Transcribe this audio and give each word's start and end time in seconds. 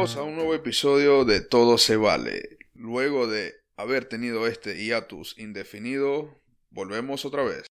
Bienvenidos 0.00 0.24
a 0.24 0.26
un 0.26 0.34
nuevo 0.34 0.54
episodio 0.54 1.26
de 1.26 1.42
Todo 1.42 1.76
se 1.76 1.96
vale. 1.96 2.56
Luego 2.72 3.26
de 3.26 3.52
haber 3.76 4.06
tenido 4.06 4.46
este 4.46 4.82
hiatus 4.82 5.38
indefinido, 5.38 6.40
volvemos 6.70 7.26
otra 7.26 7.42
vez. 7.42 7.66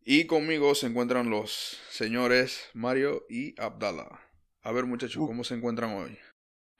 Y 0.00 0.24
conmigo 0.24 0.74
se 0.74 0.86
encuentran 0.86 1.28
los 1.28 1.78
señores 1.90 2.70
Mario 2.72 3.26
y 3.28 3.54
Abdallah. 3.60 4.18
A 4.62 4.72
ver 4.72 4.86
muchachos, 4.86 5.26
¿cómo 5.26 5.44
se 5.44 5.52
encuentran 5.52 5.90
hoy? 5.94 6.18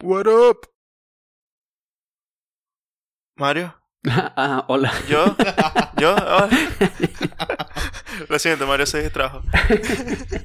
What 0.02 0.26
up? 0.26 0.66
Mario. 3.36 3.78
ah, 4.08 4.64
hola. 4.68 4.90
¿Yo? 5.06 5.36
¿Yo? 6.00 6.16
Oh. 6.16 6.48
Lo 8.26 8.38
siento, 8.38 8.66
Mario 8.66 8.86
se 8.86 9.02
distrajo. 9.02 9.42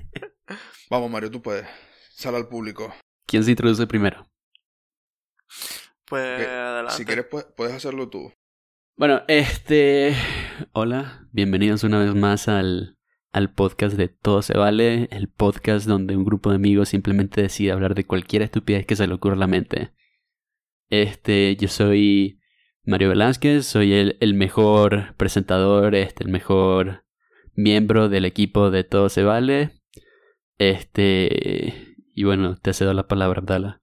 Vamos 0.90 1.10
Mario, 1.10 1.32
tú 1.32 1.42
puedes. 1.42 1.66
Sal 2.10 2.36
al 2.36 2.50
público. 2.50 2.94
¿Quién 3.28 3.44
se 3.44 3.52
introduce 3.52 3.86
primero? 3.88 4.26
Pues 6.06 6.42
Ok, 6.42 6.48
adelante. 6.50 6.94
Si 6.94 7.06
quieres, 7.06 7.26
pu- 7.30 7.46
puedes 7.56 7.74
hacerlo 7.76 8.10
tú. 8.10 8.32
Bueno, 8.96 9.24
este... 9.28 10.16
Hola, 10.72 11.28
bienvenidos 11.32 11.84
una 11.84 12.00
vez 12.00 12.16
más 12.16 12.48
al, 12.48 12.98
al 13.34 13.54
podcast 13.54 13.96
de 13.98 14.08
Todo 14.08 14.42
se 14.42 14.58
vale, 14.58 15.08
el 15.12 15.28
podcast 15.30 15.86
donde 15.88 16.16
un 16.16 16.24
grupo 16.24 16.50
de 16.50 16.56
amigos 16.56 16.90
simplemente 16.90 17.42
decide 17.42 17.72
hablar 17.72 17.96
de 17.96 18.06
cualquier 18.06 18.42
estupidez 18.44 18.86
que 18.86 18.96
se 18.96 19.06
le 19.08 19.14
ocurra 19.14 19.36
a 19.36 19.40
la 19.40 19.48
mente. 19.48 19.92
Este, 20.90 21.56
yo 21.58 21.68
soy 21.68 22.40
Mario 22.86 23.10
Velázquez, 23.10 23.66
soy 23.66 23.94
el, 23.94 24.18
el 24.22 24.34
mejor 24.34 25.16
presentador, 25.18 25.94
este, 25.96 26.24
el 26.24 26.30
mejor 26.30 27.04
miembro 27.54 28.08
del 28.08 28.24
equipo 28.26 28.72
de 28.72 28.84
Todo 28.86 29.10
se 29.10 29.24
vale. 29.24 29.72
Este... 30.58 31.87
Y 32.18 32.24
bueno, 32.24 32.56
te 32.60 32.74
cedo 32.74 32.96
la 32.96 33.08
palabra, 33.08 33.42
Abdala. 33.42 33.80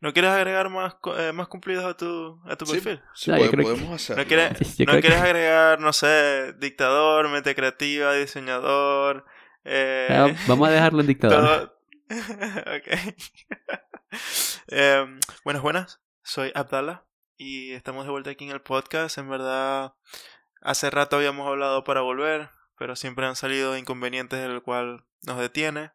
¿No 0.00 0.12
quieres 0.12 0.32
agregar 0.32 0.68
más, 0.68 0.96
co- 0.96 1.16
eh, 1.16 1.32
más 1.32 1.46
cumplidos 1.46 1.84
a 1.84 1.96
tu, 1.96 2.40
a 2.44 2.56
tu 2.56 2.66
Sí, 2.66 2.72
perfil? 2.72 3.02
sí, 3.14 3.30
No, 3.30 3.38
que- 3.50 3.56
podemos 3.56 3.92
hacerlo. 3.94 4.20
¿No 4.24 4.26
quieres, 4.28 4.76
Yo 4.76 4.84
¿no 4.84 4.90
creo 4.90 5.00
quieres 5.00 5.20
que- 5.22 5.24
agregar, 5.28 5.78
no 5.78 5.92
sé, 5.92 6.54
dictador, 6.58 7.28
mente 7.28 7.54
creativa, 7.54 8.12
diseñador? 8.14 9.24
Eh, 9.64 10.08
Ah, 10.10 10.26
Vamos 10.48 10.68
a 10.68 10.72
dejarlo 10.72 11.02
en 11.02 11.06
dictador. 11.06 11.38
todo... 11.38 11.78
ok. 12.76 13.14
Em, 14.66 15.20
buenas, 15.44 15.62
buenas. 15.62 16.00
Soy 16.24 16.50
Abdallah 16.56 17.04
y 17.36 17.74
estamos 17.74 18.06
de 18.06 18.10
vuelta 18.10 18.30
aquí 18.30 18.44
en 18.46 18.50
el 18.50 18.60
podcast. 18.60 19.18
En 19.18 19.28
verdad, 19.30 19.94
hace 20.62 20.90
rato 20.90 21.14
habíamos 21.14 21.46
hablado 21.46 21.84
para 21.84 22.00
volver, 22.00 22.50
pero 22.76 22.96
siempre 22.96 23.24
han 23.26 23.36
salido 23.36 23.76
inconvenientes 23.78 24.40
el 24.40 24.62
cual 24.62 25.04
nos 25.22 25.38
detiene. 25.38 25.92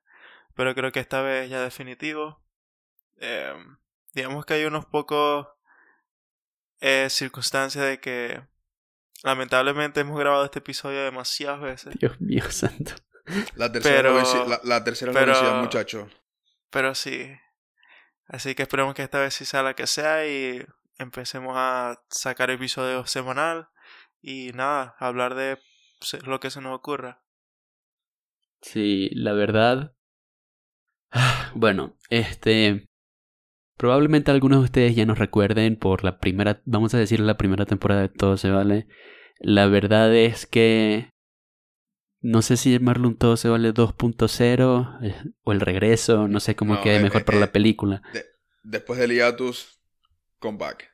Pero 0.60 0.76
creo 0.76 0.92
que 0.92 1.00
esta 1.00 1.22
vez 1.22 1.50
ya 1.50 1.62
definitivo. 1.62 2.44
Em, 3.16 3.78
digamos 4.14 4.46
que 4.46 4.56
hay 4.56 4.66
unos 4.66 4.86
pocos 4.86 5.48
eh, 6.82 7.08
circunstancias 7.10 7.86
de 7.86 8.02
que 8.02 8.42
lamentablemente 9.24 10.02
hemos 10.02 10.20
grabado 10.20 10.44
este 10.44 10.60
episodio 10.60 11.02
demasiadas 11.02 11.62
veces. 11.62 11.96
Dios 11.98 12.20
mío 12.20 12.44
santo. 12.52 12.92
La 13.56 13.72
tercera, 13.72 14.12
Pero- 14.12 14.60
la, 14.66 14.84
tercera 14.84 15.14
pero- 15.14 15.28
vencida, 15.32 15.62
muchachos. 15.62 16.12
Pero 16.70 16.94
sí. 16.94 17.32
Así 18.28 18.54
que 18.54 18.64
esperemos 18.64 18.96
que 18.96 19.04
esta 19.04 19.22
vez 19.22 19.34
sí 19.34 19.46
sea 19.46 19.64
la 19.64 19.76
que 19.76 19.88
sea 19.88 20.28
y 20.28 20.62
empecemos 20.98 21.54
a 21.56 22.04
sacar 22.10 22.50
episodios 22.50 23.10
semanal 23.10 23.70
y 24.22 24.52
nada, 24.52 24.98
hablar 25.00 25.36
de 25.36 25.58
lo 26.26 26.42
que 26.42 26.52
se 26.52 26.60
nos 26.60 26.76
ocurra. 26.76 27.22
Sí, 28.62 29.10
la 29.14 29.32
verdad. 29.32 29.94
Bueno, 31.56 31.96
este. 32.10 32.88
Probablemente 33.78 34.32
algunos 34.32 34.60
de 34.60 34.66
ustedes 34.66 34.96
ya 34.96 35.06
nos 35.06 35.20
recuerden 35.20 35.78
por 35.78 36.04
la 36.04 36.20
primera, 36.20 36.62
vamos 36.66 36.94
a 36.94 36.98
decir 36.98 37.22
la 37.22 37.38
primera 37.38 37.66
temporada 37.66 38.02
de 38.02 38.10
Todo 38.10 38.36
se 38.36 38.50
vale. 38.50 38.88
La 39.40 39.68
verdad 39.68 40.14
es 40.14 40.46
que 40.46 41.12
no 42.22 42.42
sé 42.42 42.58
si 42.58 42.72
llamarlo 42.74 43.08
un 43.08 43.18
Todo 43.18 43.38
se 43.38 43.48
vale 43.48 43.74
2.0 43.74 45.00
eh, 45.02 45.16
o 45.44 45.52
el 45.54 45.62
regreso, 45.62 46.28
no 46.28 46.40
sé 46.40 46.56
cómo 46.56 46.76
No, 46.76 46.82
quede 46.82 46.98
eh, 46.98 47.04
mejor 47.04 47.22
eh, 47.22 47.24
para 47.26 47.38
eh. 47.38 47.42
la 47.42 47.52
película. 47.52 48.02
Después 48.64 49.00
del 49.00 49.12
hiatus, 49.12 49.80
come 50.40 50.58
back. 50.58 50.94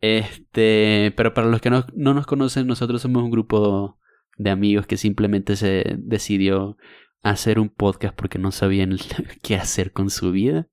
Este, 0.00 1.12
pero 1.16 1.34
para 1.34 1.48
los 1.48 1.60
que 1.60 1.70
no, 1.70 1.86
no 1.94 2.14
nos 2.14 2.26
conocen, 2.26 2.66
nosotros 2.66 3.02
somos 3.02 3.22
un 3.22 3.30
grupo 3.30 3.98
de 4.36 4.50
amigos 4.50 4.86
que 4.86 4.96
simplemente 4.96 5.56
se 5.56 5.96
decidió 5.98 6.76
hacer 7.22 7.58
un 7.58 7.68
podcast 7.68 8.14
porque 8.14 8.38
no 8.38 8.52
sabían 8.52 8.96
qué 9.42 9.56
hacer 9.56 9.92
con 9.92 10.10
su 10.10 10.32
vida. 10.32 10.68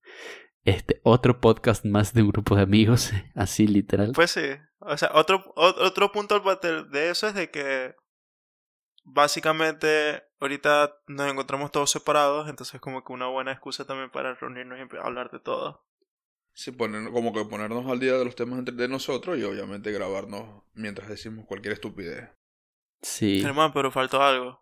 Este, 0.66 1.00
otro 1.04 1.40
podcast 1.40 1.86
más 1.86 2.14
de 2.14 2.22
un 2.22 2.30
grupo 2.30 2.56
de 2.56 2.64
amigos, 2.64 3.12
así 3.36 3.68
literal. 3.68 4.12
Pues 4.14 4.32
sí, 4.32 4.46
o 4.80 4.98
sea, 4.98 5.12
otro, 5.14 5.54
otro 5.56 6.12
punto 6.12 6.40
de 6.40 7.10
eso 7.10 7.28
es 7.28 7.34
de 7.34 7.50
que 7.50 7.96
básicamente 9.04 10.24
ahorita 10.40 10.96
nos 11.08 11.32
encontramos 11.32 11.72
todos 11.72 11.90
separados, 11.90 12.50
entonces 12.50 12.80
como 12.80 13.04
que 13.04 13.14
una 13.14 13.28
buena 13.28 13.52
excusa 13.52 13.86
también 13.86 14.12
para 14.12 14.36
reunirnos 14.36 14.78
y 14.80 14.98
hablar 14.98 15.32
de 15.32 15.40
todo. 15.40 15.86
Sí, 16.54 16.72
poner, 16.72 17.12
como 17.12 17.34
que 17.34 17.46
ponernos 17.46 17.88
al 17.88 18.00
día 18.00 18.14
de 18.14 18.26
los 18.26 18.36
temas 18.36 18.60
entre 18.60 18.76
de 18.76 18.88
nosotros 18.88 19.38
y 19.38 19.44
obviamente 19.44 19.92
grabarnos 19.92 20.64
mientras 20.74 21.08
decimos 21.08 21.46
cualquier 21.46 21.74
estupidez. 21.74 22.30
Sí. 23.02 23.42
Hermano, 23.42 23.74
pero 23.74 23.92
faltó 23.92 24.22
algo. 24.22 24.60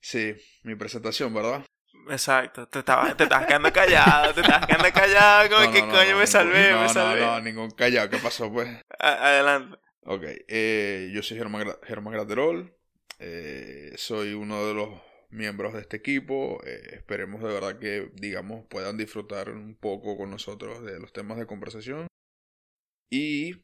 Sí, 0.00 0.34
mi 0.62 0.74
presentación, 0.74 1.32
¿verdad? 1.34 1.64
Exacto, 2.08 2.66
te 2.68 2.78
estabas, 2.80 3.16
te 3.16 3.24
estabas 3.24 3.46
quedando 3.46 3.72
callado, 3.72 4.32
te 4.34 4.40
estabas 4.40 4.66
quedando 4.66 4.92
callado, 4.92 5.48
como 5.50 5.64
No, 5.66 5.72
que 5.72 5.80
no, 5.80 5.86
no, 5.88 5.92
coño 5.92 6.12
no, 6.12 6.18
me 6.18 6.26
salvé, 6.26 6.70
no, 6.70 6.78
me 6.80 6.86
no, 6.86 6.88
salvé. 6.88 7.20
No, 7.20 7.40
ningún 7.40 7.70
callado. 7.70 8.08
¿Qué 8.10 8.16
pasó, 8.18 8.50
pues? 8.52 8.68
A- 8.98 9.28
adelante. 9.28 9.78
Ok, 10.02 10.22
eh, 10.48 11.10
yo 11.14 11.22
soy 11.22 11.36
Germán, 11.36 11.66
Gra- 11.66 11.78
Germán 11.86 12.14
Graterol. 12.14 12.74
eh, 13.18 13.92
soy 13.96 14.32
uno 14.32 14.66
de 14.66 14.74
los 14.74 14.88
miembros 15.28 15.74
de 15.74 15.80
este 15.82 15.98
equipo. 15.98 16.60
eh, 16.64 16.80
esperemos 16.94 17.42
de 17.42 17.48
verdad 17.52 17.78
que, 17.78 18.10
digamos, 18.14 18.64
puedan 18.68 18.96
disfrutar 18.96 19.50
un 19.50 19.76
poco 19.76 20.16
con 20.16 20.30
nosotros 20.30 20.82
de 20.82 20.98
los 20.98 21.12
temas 21.12 21.36
de 21.38 21.46
conversación. 21.46 22.06
Y 23.10 23.56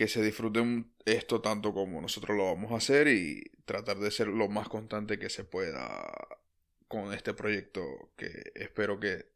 que 0.00 0.08
se 0.08 0.22
disfruten 0.22 0.94
esto 1.04 1.42
tanto 1.42 1.74
como 1.74 2.00
nosotros 2.00 2.34
lo 2.34 2.46
vamos 2.46 2.72
a 2.72 2.76
hacer 2.76 3.06
y 3.08 3.42
tratar 3.66 3.98
de 3.98 4.10
ser 4.10 4.28
lo 4.28 4.48
más 4.48 4.66
constante 4.66 5.18
que 5.18 5.28
se 5.28 5.44
pueda 5.44 6.10
con 6.88 7.12
este 7.12 7.34
proyecto 7.34 7.82
que 8.16 8.50
espero 8.54 8.98
que 8.98 9.30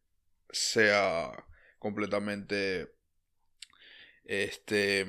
sea 0.48 1.30
completamente 1.78 2.94
este 4.24 5.06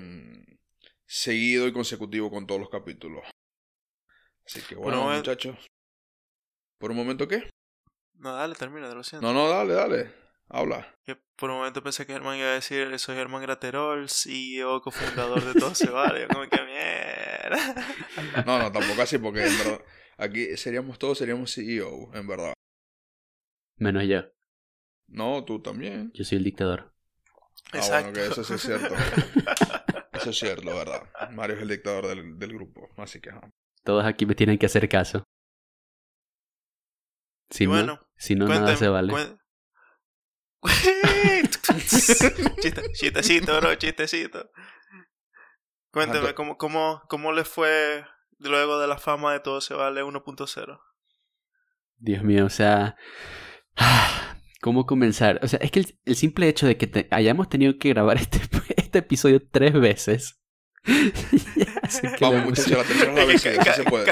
seguido 1.05 1.67
y 1.67 1.71
consecutivo 1.71 2.29
con 2.29 2.45
todos 2.45 2.59
los 2.59 2.69
capítulos. 2.69 3.23
Así 4.45 4.59
que 4.59 4.75
bueno, 4.75 5.03
Bueno, 5.03 5.13
eh. 5.13 5.17
muchachos. 5.19 5.67
¿Por 6.79 6.91
un 6.91 6.97
momento 6.97 7.29
qué? 7.29 7.49
No, 8.15 8.33
dale, 8.35 8.55
termina, 8.55 8.89
te 8.89 8.95
lo 8.95 9.05
siento. 9.05 9.25
No, 9.25 9.31
no, 9.31 9.47
dale, 9.47 9.73
dale. 9.73 10.24
Habla. 10.49 10.95
Que 11.05 11.15
por 11.35 11.49
un 11.49 11.57
momento 11.57 11.83
pensé 11.83 12.05
que 12.05 12.13
Germán 12.13 12.37
iba 12.37 12.47
a 12.47 12.53
decir, 12.53 12.97
soy 12.99 13.15
Germán 13.15 13.41
Graterol, 13.41 14.07
CEO, 14.09 14.81
cofundador 14.81 15.43
de 15.43 15.59
Todo 15.59 15.73
Se 15.75 15.89
Vale. 15.89 16.21
Yo 16.21 16.27
como 16.29 16.47
que 16.49 16.61
mierda. 16.61 17.85
No, 18.45 18.59
no, 18.59 18.71
tampoco 18.71 19.01
así 19.01 19.17
porque 19.17 19.45
en 19.45 19.57
verdad 19.57 19.81
aquí 20.17 20.55
seríamos 20.57 20.99
todos 20.99 21.17
seríamos 21.17 21.53
CEO, 21.53 22.13
en 22.13 22.27
verdad. 22.27 22.53
Menos 23.77 24.03
yo. 24.07 24.21
No, 25.07 25.43
tú 25.45 25.61
también. 25.61 26.11
Yo 26.13 26.23
soy 26.23 26.37
el 26.37 26.43
dictador. 26.43 26.93
Ah, 27.71 27.77
Exacto. 27.77 28.11
bueno, 28.11 28.13
que 28.13 28.31
eso 28.31 28.43
sí 28.43 28.53
es 28.53 28.61
cierto. 28.61 28.95
Eso 30.13 30.29
es 30.29 30.39
cierto, 30.39 30.73
¿verdad? 30.73 31.09
Mario 31.33 31.57
es 31.57 31.61
el 31.63 31.67
dictador 31.67 32.07
del, 32.07 32.39
del 32.39 32.53
grupo, 32.53 32.89
así 32.95 33.19
que 33.19 33.31
ajá. 33.31 33.51
Todos 33.83 34.05
aquí 34.05 34.25
me 34.25 34.33
tienen 34.33 34.57
que 34.57 34.65
hacer 34.65 34.87
caso. 34.87 35.25
Si 37.49 37.65
Y 37.65 37.67
no, 37.67 37.73
bueno, 37.73 37.99
si 38.15 38.33
no, 38.35 38.45
Cuéntame, 38.45 38.65
nada 38.65 38.77
se 38.77 38.87
vale. 38.87 39.13
chistecito, 42.93 43.57
bro, 43.59 43.75
chistecito. 43.75 44.49
Cuéntame, 45.91 46.25
Ajá, 46.25 46.35
¿cómo, 46.35 46.57
cómo, 46.57 47.01
¿cómo 47.07 47.31
le 47.31 47.45
fue 47.45 48.05
luego 48.39 48.79
de 48.79 48.87
la 48.87 48.97
fama 48.97 49.33
de 49.33 49.39
Todo 49.39 49.61
Se 49.61 49.73
Vale 49.73 50.03
1.0? 50.03 50.79
Dios 51.97 52.23
mío, 52.23 52.45
o 52.45 52.49
sea. 52.49 52.95
¿Cómo 54.61 54.85
comenzar? 54.85 55.39
O 55.43 55.47
sea, 55.47 55.59
es 55.61 55.71
que 55.71 55.79
el, 55.79 55.99
el 56.05 56.15
simple 56.15 56.49
hecho 56.49 56.65
de 56.65 56.77
que 56.77 56.87
te- 56.87 57.07
hayamos 57.11 57.49
tenido 57.49 57.77
que 57.77 57.89
grabar 57.89 58.17
este, 58.17 58.39
este 58.77 58.99
episodio 58.99 59.41
tres 59.51 59.73
veces. 59.73 60.41
Vamos, 62.19 62.45
muchachos, 62.45 62.85
la 63.15 63.73
se 63.73 63.83
puede. 63.83 64.11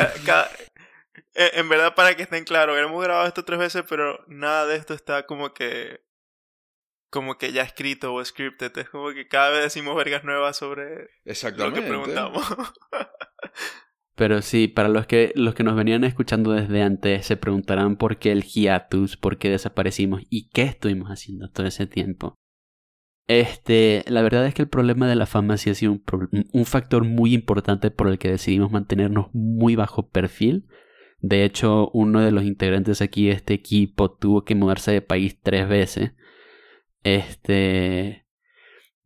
en 1.35 1.69
verdad, 1.69 1.95
para 1.95 2.15
que 2.15 2.23
estén 2.23 2.43
claros, 2.45 2.77
hemos 2.77 3.03
grabado 3.03 3.27
esto 3.27 3.43
tres 3.43 3.59
veces, 3.59 3.83
pero 3.87 4.23
nada 4.27 4.65
de 4.67 4.75
esto 4.75 4.93
está 4.93 5.25
como 5.25 5.53
que. 5.53 6.01
Como 7.13 7.37
que 7.37 7.51
ya 7.51 7.61
escrito 7.61 8.11
o 8.11 8.25
scripted. 8.25 8.75
Es 8.75 8.89
como 8.89 9.11
que 9.13 9.27
cada 9.27 9.51
vez 9.51 9.61
decimos 9.61 9.95
vergas 9.95 10.23
nuevas 10.23 10.57
sobre 10.57 10.89
lo 10.89 11.05
que 11.23 11.29
Exactamente. 11.29 11.83
preguntamos. 11.83 12.43
Pero 14.15 14.41
sí, 14.41 14.67
para 14.67 14.89
los 14.89 15.05
que, 15.05 15.31
los 15.35 15.53
que 15.53 15.63
nos 15.63 15.75
venían 15.75 16.03
escuchando 16.05 16.53
desde 16.53 16.81
antes, 16.81 17.27
se 17.27 17.37
preguntarán 17.37 17.97
por 17.97 18.17
qué 18.17 18.31
el 18.31 18.41
hiatus, 18.41 19.15
por 19.15 19.37
qué 19.37 19.51
desaparecimos 19.51 20.23
y 20.31 20.49
qué 20.49 20.63
estuvimos 20.63 21.09
haciendo 21.09 21.51
todo 21.51 21.67
ese 21.67 21.85
tiempo. 21.85 22.33
Este, 23.27 24.03
la 24.07 24.23
verdad 24.23 24.47
es 24.47 24.55
que 24.55 24.63
el 24.63 24.67
problema 24.67 25.07
de 25.07 25.15
la 25.15 25.27
fama 25.27 25.57
sí 25.57 25.69
ha 25.69 25.75
sido 25.75 25.91
un, 25.91 26.03
un 26.51 26.65
factor 26.65 27.03
muy 27.03 27.35
importante 27.35 27.91
por 27.91 28.07
el 28.07 28.17
que 28.17 28.31
decidimos 28.31 28.71
mantenernos 28.71 29.27
muy 29.33 29.75
bajo 29.75 30.09
perfil. 30.09 30.65
De 31.19 31.43
hecho, 31.43 31.91
uno 31.93 32.21
de 32.21 32.31
los 32.31 32.43
integrantes 32.43 33.03
aquí 33.03 33.27
de 33.27 33.33
este 33.33 33.53
equipo 33.53 34.11
tuvo 34.11 34.43
que 34.45 34.55
mudarse 34.55 34.91
de 34.91 35.03
país 35.03 35.39
tres 35.39 35.69
veces. 35.69 36.13
Este, 37.03 38.25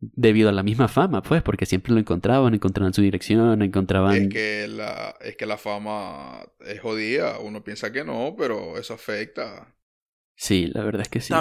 debido 0.00 0.48
a 0.48 0.52
la 0.52 0.62
misma 0.62 0.88
fama, 0.88 1.22
pues, 1.22 1.42
porque 1.42 1.66
siempre 1.66 1.92
lo 1.92 1.98
encontraban, 1.98 2.54
encontraban 2.54 2.94
su 2.94 3.02
dirección, 3.02 3.62
encontraban... 3.62 4.14
Es 4.14 4.28
que 4.28 4.68
la, 4.68 5.16
es 5.20 5.36
que 5.36 5.46
la 5.46 5.58
fama 5.58 6.46
es 6.60 6.80
jodida, 6.80 7.38
uno 7.40 7.64
piensa 7.64 7.92
que 7.92 8.04
no, 8.04 8.34
pero 8.38 8.78
eso 8.78 8.94
afecta. 8.94 9.74
Sí, 10.36 10.66
la 10.72 10.84
verdad 10.84 11.02
es 11.02 11.08
que 11.08 11.20
sí. 11.20 11.34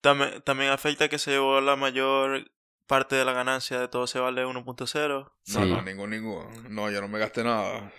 También, 0.00 0.42
también 0.42 0.70
afecta 0.70 1.08
que 1.08 1.18
se 1.18 1.32
llevó 1.32 1.60
la 1.60 1.76
mayor 1.76 2.50
parte 2.90 3.14
de 3.14 3.24
la 3.24 3.32
ganancia 3.32 3.78
de 3.78 3.86
todo 3.86 4.08
se 4.08 4.18
vale 4.18 4.44
1.0. 4.44 5.32
No, 5.54 5.64
no, 5.64 5.82
ningún, 5.82 6.10
ningún. 6.10 6.74
No, 6.74 6.90
yo 6.90 7.00
no 7.00 7.06
me 7.06 7.20
gasté 7.20 7.44
nada. 7.44 7.92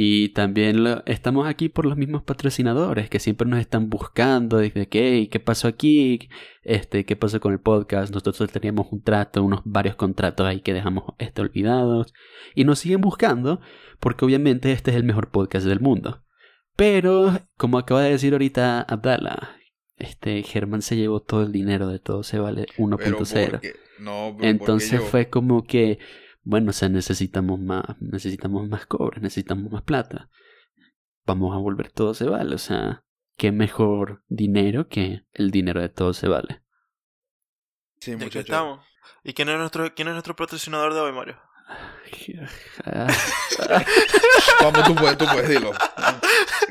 Y 0.00 0.28
también 0.28 0.84
estamos 1.06 1.48
aquí 1.48 1.68
por 1.68 1.84
los 1.84 1.96
mismos 1.96 2.22
patrocinadores 2.22 3.10
que 3.10 3.18
siempre 3.18 3.48
nos 3.48 3.58
están 3.58 3.90
buscando. 3.90 4.58
De 4.58 4.70
que, 4.70 5.28
¿qué 5.28 5.40
pasó 5.40 5.66
aquí? 5.66 6.28
Este, 6.62 7.04
¿Qué 7.04 7.16
pasó 7.16 7.40
con 7.40 7.52
el 7.52 7.58
podcast? 7.58 8.14
Nosotros 8.14 8.48
teníamos 8.52 8.86
un 8.92 9.02
trato, 9.02 9.42
unos 9.42 9.62
varios 9.64 9.96
contratos 9.96 10.46
ahí 10.46 10.60
que 10.60 10.72
dejamos 10.72 11.02
este 11.18 11.42
olvidados. 11.42 12.14
Y 12.54 12.62
nos 12.62 12.78
siguen 12.78 13.00
buscando 13.00 13.60
porque 13.98 14.24
obviamente 14.24 14.70
este 14.70 14.92
es 14.92 14.96
el 14.96 15.02
mejor 15.02 15.32
podcast 15.32 15.66
del 15.66 15.80
mundo. 15.80 16.22
Pero, 16.76 17.36
como 17.56 17.76
acaba 17.76 18.02
de 18.02 18.12
decir 18.12 18.34
ahorita 18.34 18.82
Abdala, 18.82 19.56
este 19.96 20.44
Germán 20.44 20.82
se 20.82 20.94
llevó 20.94 21.22
todo 21.22 21.42
el 21.42 21.50
dinero 21.50 21.88
de 21.88 21.98
todo, 21.98 22.22
se 22.22 22.38
vale 22.38 22.66
1.0. 22.76 23.74
No, 23.98 24.36
Entonces 24.42 25.00
fue 25.02 25.28
como 25.28 25.64
que 25.64 25.98
bueno, 26.48 26.70
o 26.70 26.72
sea, 26.72 26.88
necesitamos 26.88 27.60
más, 27.60 27.84
necesitamos 28.00 28.66
más 28.70 28.86
cobre, 28.86 29.20
necesitamos 29.20 29.70
más 29.70 29.82
plata. 29.82 30.30
Vamos 31.26 31.54
a 31.54 31.58
volver 31.58 31.92
todo 31.92 32.14
se 32.14 32.24
vale, 32.24 32.54
o 32.54 32.58
sea, 32.58 33.04
qué 33.36 33.52
mejor 33.52 34.22
dinero 34.28 34.88
que 34.88 35.26
el 35.34 35.50
dinero 35.50 35.82
de 35.82 35.90
todo 35.90 36.14
se 36.14 36.26
vale. 36.26 36.62
Sí, 38.00 38.16
muchachos. 38.16 38.80
¿Y 39.24 39.34
quién 39.34 39.50
es 39.50 39.58
nuestro 39.58 39.94
quién 39.94 40.08
es 40.08 40.14
nuestro 40.14 40.36
patrocinador 40.36 40.94
de 40.94 41.00
hoy, 41.00 41.12
Mario? 41.12 41.38
Vamos, 44.62 44.84
tú 44.86 44.94
puedes, 44.94 45.18
tú 45.18 45.26
puedes, 45.26 45.50
dilo. 45.50 45.72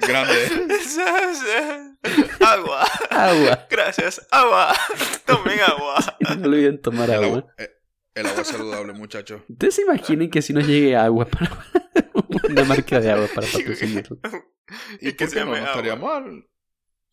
Grande. 0.07 0.73
agua. 2.43 2.83
Agua. 3.11 3.67
Gracias. 3.69 4.27
Agua. 4.31 4.73
Tomen 5.27 5.59
agua. 5.61 6.17
No 6.35 6.47
olviden 6.47 6.81
tomar 6.81 7.11
agua. 7.11 7.45
Eh, 7.59 7.76
el 8.17 8.25
agua 8.25 8.41
es 8.41 8.47
saludable, 8.47 8.93
muchachos. 8.93 9.41
Ustedes 9.47 9.75
se 9.75 9.81
imaginen 9.83 10.29
que 10.29 10.41
si 10.41 10.53
nos 10.53 10.65
llegue 10.65 10.95
agua 10.95 11.25
para 11.25 11.65
una 12.49 12.63
marca 12.63 12.99
de 12.99 13.11
agua 13.11 13.27
para 13.33 13.47
patrocinarlo. 13.47 14.17
¿Y, 15.01 15.13
que 15.13 15.27
se 15.27 15.39
no? 15.39 15.51
no 15.51 15.55
estaría 15.55 15.95
mal. 15.95 16.47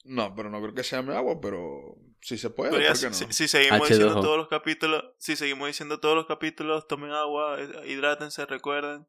No, 0.04 0.34
pero 0.34 0.50
no 0.50 0.60
creo 0.60 0.74
que 0.74 0.82
se 0.82 0.96
llame 0.96 1.14
agua, 1.14 1.40
pero 1.40 1.96
si 2.20 2.38
se 2.38 2.50
puede. 2.50 2.70
¿por 2.70 2.80
qué 2.80 2.88
no? 2.88 2.94
si, 3.32 3.48
seguimos 3.48 3.88
diciendo 3.88 4.20
todos 4.20 4.38
los 4.38 4.48
capítulos, 4.48 5.04
si 5.18 5.36
seguimos 5.36 5.68
diciendo 5.68 6.00
todos 6.00 6.16
los 6.16 6.26
capítulos, 6.26 6.88
tomen 6.88 7.10
agua, 7.10 7.58
eh, 7.60 7.90
hidrátense, 7.90 8.46
recuerden. 8.46 9.06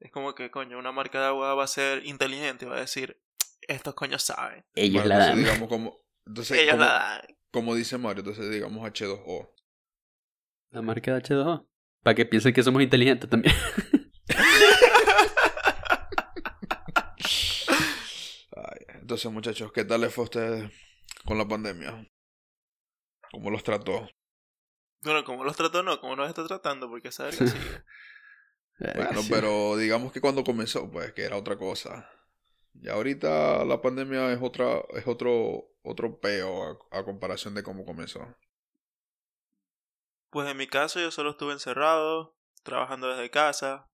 Es 0.00 0.10
como 0.12 0.34
que, 0.34 0.50
coño, 0.50 0.78
una 0.78 0.92
marca 0.92 1.20
de 1.20 1.26
agua 1.26 1.54
va 1.54 1.64
a 1.64 1.68
ser 1.68 2.04
inteligente, 2.06 2.66
va 2.66 2.76
a 2.76 2.80
decir, 2.80 3.20
estos 3.62 3.94
coños 3.94 4.22
saben. 4.22 4.64
Ellos 4.74 5.04
la 5.06 5.18
dan. 5.18 5.38
Digamos 5.38 5.68
como, 5.68 6.04
entonces, 6.26 6.58
Ellos 6.58 6.78
la 6.78 6.86
dan. 6.86 7.20
Como 7.50 7.74
dice 7.74 7.98
Mario, 7.98 8.20
entonces 8.20 8.50
digamos 8.50 8.84
H2O. 8.88 9.50
La 10.74 10.82
marca 10.82 11.14
de 11.14 11.22
H2O. 11.22 11.66
Para 12.02 12.16
que 12.16 12.26
piensen 12.26 12.52
que 12.52 12.64
somos 12.64 12.82
inteligentes 12.82 13.30
también. 13.30 13.54
entonces, 19.00 19.30
muchachos, 19.30 19.70
¿qué 19.70 19.84
tal 19.84 20.00
les 20.00 20.12
fue 20.12 20.22
a 20.22 20.24
ustedes 20.24 20.72
con 21.24 21.38
la 21.38 21.46
pandemia? 21.46 22.10
¿Cómo 23.30 23.50
los 23.50 23.62
trató? 23.62 24.08
Bueno, 25.02 25.22
¿cómo 25.22 25.44
los 25.44 25.54
trató? 25.56 25.84
No, 25.84 26.00
¿cómo 26.00 26.16
nos 26.16 26.28
está 26.28 26.44
tratando? 26.44 26.88
Porque 26.88 27.12
saber 27.12 27.38
que 27.38 27.46
sigue. 27.46 27.84
bueno, 28.96 29.20
pero 29.30 29.76
digamos 29.76 30.10
que 30.10 30.20
cuando 30.20 30.42
comenzó, 30.42 30.90
pues, 30.90 31.12
que 31.12 31.22
era 31.22 31.36
otra 31.36 31.56
cosa. 31.56 32.10
Y 32.72 32.88
ahorita 32.88 33.64
la 33.64 33.80
pandemia 33.80 34.32
es 34.32 34.40
otra, 34.42 34.82
es 34.96 35.06
otro, 35.06 35.68
otro 35.84 36.18
peo 36.18 36.80
a 36.90 37.04
comparación 37.04 37.54
de 37.54 37.62
cómo 37.62 37.84
comenzó. 37.84 38.26
Pues 40.34 40.50
en 40.50 40.56
mi 40.56 40.66
caso 40.66 40.98
yo 40.98 41.12
solo 41.12 41.30
estuve 41.30 41.52
encerrado, 41.52 42.36
trabajando 42.64 43.06
desde 43.06 43.30
casa, 43.30 43.88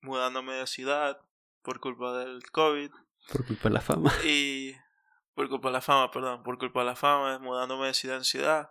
mudándome 0.00 0.54
de 0.54 0.66
ciudad 0.66 1.20
por 1.60 1.78
culpa 1.78 2.16
del 2.16 2.42
COVID. 2.50 2.90
Por 3.30 3.46
culpa 3.46 3.68
de 3.68 3.74
la 3.74 3.82
fama. 3.82 4.10
Y 4.24 4.74
por 5.34 5.50
culpa 5.50 5.68
de 5.68 5.72
la 5.74 5.82
fama, 5.82 6.10
perdón, 6.10 6.42
por 6.42 6.56
culpa 6.56 6.80
de 6.80 6.86
la 6.86 6.96
fama, 6.96 7.38
mudándome 7.38 7.88
de 7.88 7.92
ciudad 7.92 8.16
en 8.16 8.24
ciudad. 8.24 8.70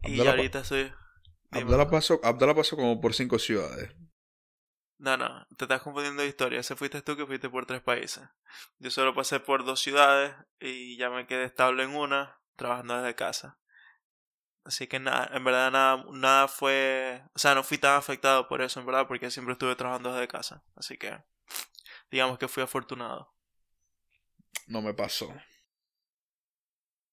y 0.00 0.26
ahorita 0.26 0.62
estoy... 0.62 0.92
Abdala 1.52 1.88
pasó, 1.88 2.18
Abdala 2.24 2.56
pasó 2.56 2.74
como 2.74 3.00
por 3.00 3.14
cinco 3.14 3.38
ciudades. 3.38 3.94
No, 4.98 5.16
no, 5.16 5.46
te 5.56 5.66
estás 5.66 5.80
confundiendo 5.80 6.22
de 6.22 6.28
historia. 6.28 6.58
Ese 6.58 6.74
fuiste 6.74 7.02
tú 7.02 7.16
que 7.16 7.24
fuiste 7.24 7.48
por 7.48 7.66
tres 7.66 7.82
países. 7.82 8.28
Yo 8.80 8.90
solo 8.90 9.14
pasé 9.14 9.38
por 9.38 9.64
dos 9.64 9.78
ciudades 9.78 10.34
y 10.58 10.96
ya 10.96 11.08
me 11.08 11.28
quedé 11.28 11.44
estable 11.44 11.84
en 11.84 11.94
una, 11.94 12.40
trabajando 12.56 12.96
desde 12.96 13.14
casa. 13.14 13.61
Así 14.64 14.86
que 14.86 15.00
nada, 15.00 15.28
en 15.32 15.42
verdad 15.42 15.72
nada, 15.72 16.04
nada 16.12 16.46
fue, 16.46 17.22
o 17.34 17.38
sea, 17.38 17.54
no 17.54 17.64
fui 17.64 17.78
tan 17.78 17.96
afectado 17.96 18.46
por 18.46 18.62
eso, 18.62 18.78
en 18.78 18.86
verdad, 18.86 19.08
porque 19.08 19.30
siempre 19.30 19.52
estuve 19.52 19.74
trabajando 19.74 20.12
desde 20.12 20.28
casa. 20.28 20.62
Así 20.76 20.96
que, 20.96 21.18
digamos 22.10 22.38
que 22.38 22.46
fui 22.46 22.62
afortunado. 22.62 23.32
No 24.68 24.80
me 24.80 24.94
pasó. 24.94 25.34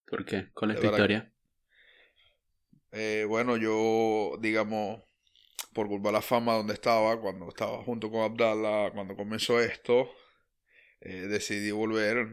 ¿Por 0.05 0.25
qué? 0.25 0.49
¿Cuál 0.53 0.71
es 0.71 0.79
tu 0.79 0.85
historia? 0.85 1.33
Eh, 2.91 3.25
bueno, 3.27 3.57
yo, 3.57 4.37
digamos, 4.39 5.01
por 5.73 5.87
culpa 5.87 6.09
de 6.09 6.13
la 6.13 6.21
fama 6.21 6.53
donde 6.53 6.73
estaba, 6.73 7.19
cuando 7.19 7.49
estaba 7.49 7.83
junto 7.83 8.11
con 8.11 8.21
Abdallah, 8.21 8.91
cuando 8.91 9.15
comenzó 9.15 9.59
esto, 9.59 10.09
eh, 11.01 11.27
decidí 11.27 11.71
volver 11.71 12.27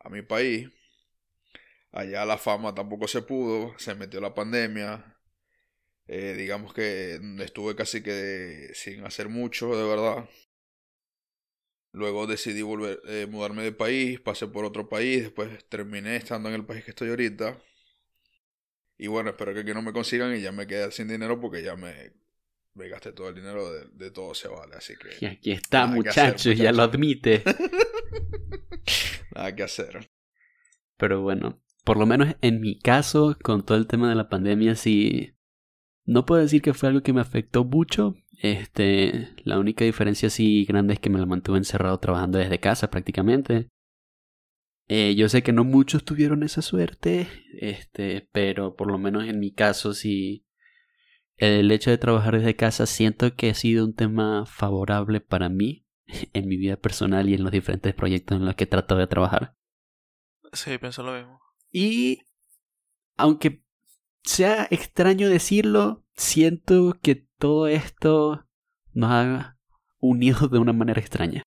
a 0.00 0.08
mi 0.08 0.22
país 0.22 0.68
Allá 1.96 2.26
la 2.26 2.36
fama 2.36 2.74
tampoco 2.74 3.08
se 3.08 3.22
pudo, 3.22 3.72
se 3.78 3.94
metió 3.94 4.20
la 4.20 4.34
pandemia. 4.34 5.16
Eh, 6.06 6.34
digamos 6.36 6.74
que 6.74 7.18
estuve 7.40 7.74
casi 7.74 8.02
que 8.02 8.68
sin 8.74 9.02
hacer 9.06 9.30
mucho, 9.30 9.74
de 9.74 9.88
verdad. 9.88 10.28
Luego 11.92 12.26
decidí 12.26 12.60
volver, 12.60 13.00
eh, 13.08 13.26
mudarme 13.26 13.62
de 13.62 13.72
país, 13.72 14.20
pasé 14.20 14.46
por 14.46 14.66
otro 14.66 14.90
país, 14.90 15.22
después 15.22 15.66
terminé 15.70 16.16
estando 16.16 16.50
en 16.50 16.56
el 16.56 16.66
país 16.66 16.84
que 16.84 16.90
estoy 16.90 17.08
ahorita. 17.08 17.58
Y 18.98 19.06
bueno, 19.06 19.30
espero 19.30 19.54
que 19.54 19.60
aquí 19.60 19.72
no 19.72 19.80
me 19.80 19.94
consigan 19.94 20.36
y 20.36 20.42
ya 20.42 20.52
me 20.52 20.66
quedé 20.66 20.92
sin 20.92 21.08
dinero 21.08 21.40
porque 21.40 21.62
ya 21.62 21.76
me, 21.76 22.12
me 22.74 22.90
gasté 22.90 23.12
todo 23.12 23.30
el 23.30 23.36
dinero 23.36 23.72
de, 23.72 24.10
todo 24.10 24.34
se 24.34 24.48
vale, 24.48 24.76
así 24.76 24.92
que... 24.96 25.24
Y 25.24 25.26
aquí 25.26 25.52
está, 25.52 25.86
muchachos, 25.86 26.58
ya 26.58 26.72
lo 26.72 26.82
admite. 26.82 27.42
nada 29.34 29.56
que 29.56 29.62
hacer. 29.62 30.10
Pero 30.98 31.22
bueno, 31.22 31.62
por 31.86 31.98
lo 31.98 32.04
menos 32.04 32.34
en 32.42 32.60
mi 32.60 32.80
caso, 32.80 33.38
con 33.44 33.64
todo 33.64 33.78
el 33.78 33.86
tema 33.86 34.08
de 34.08 34.16
la 34.16 34.28
pandemia, 34.28 34.74
sí. 34.74 35.36
No 36.04 36.26
puedo 36.26 36.42
decir 36.42 36.60
que 36.60 36.74
fue 36.74 36.88
algo 36.88 37.02
que 37.04 37.12
me 37.12 37.20
afectó 37.20 37.64
mucho. 37.64 38.16
Este, 38.42 39.28
la 39.44 39.60
única 39.60 39.84
diferencia 39.84 40.28
sí 40.28 40.64
grande 40.64 40.94
es 40.94 41.00
que 41.00 41.10
me 41.10 41.20
la 41.20 41.26
mantuve 41.26 41.58
encerrado 41.58 42.00
trabajando 42.00 42.38
desde 42.38 42.58
casa 42.58 42.90
prácticamente. 42.90 43.68
Eh, 44.88 45.14
yo 45.14 45.28
sé 45.28 45.44
que 45.44 45.52
no 45.52 45.62
muchos 45.62 46.04
tuvieron 46.04 46.42
esa 46.42 46.60
suerte, 46.60 47.28
este, 47.52 48.28
pero 48.32 48.74
por 48.74 48.90
lo 48.90 48.98
menos 48.98 49.24
en 49.28 49.38
mi 49.38 49.52
caso 49.52 49.94
sí. 49.94 50.44
El 51.36 51.70
hecho 51.70 51.90
de 51.90 51.98
trabajar 51.98 52.36
desde 52.36 52.56
casa 52.56 52.86
siento 52.86 53.36
que 53.36 53.50
ha 53.50 53.54
sido 53.54 53.84
un 53.84 53.94
tema 53.94 54.44
favorable 54.44 55.20
para 55.20 55.48
mí 55.48 55.86
en 56.32 56.48
mi 56.48 56.56
vida 56.56 56.78
personal 56.78 57.28
y 57.28 57.34
en 57.34 57.44
los 57.44 57.52
diferentes 57.52 57.94
proyectos 57.94 58.38
en 58.38 58.44
los 58.44 58.56
que 58.56 58.64
he 58.64 58.66
tratado 58.66 58.98
de 58.98 59.06
trabajar. 59.06 59.54
Sí, 60.52 60.78
pienso 60.78 61.04
lo 61.04 61.12
mismo. 61.12 61.45
Y 61.78 62.22
aunque 63.18 63.62
sea 64.24 64.66
extraño 64.70 65.28
decirlo, 65.28 66.06
siento 66.14 66.94
que 67.02 67.16
todo 67.38 67.66
esto 67.66 68.46
nos 68.94 69.10
ha 69.12 69.58
unido 69.98 70.48
de 70.48 70.58
una 70.58 70.72
manera 70.72 71.02
extraña. 71.02 71.42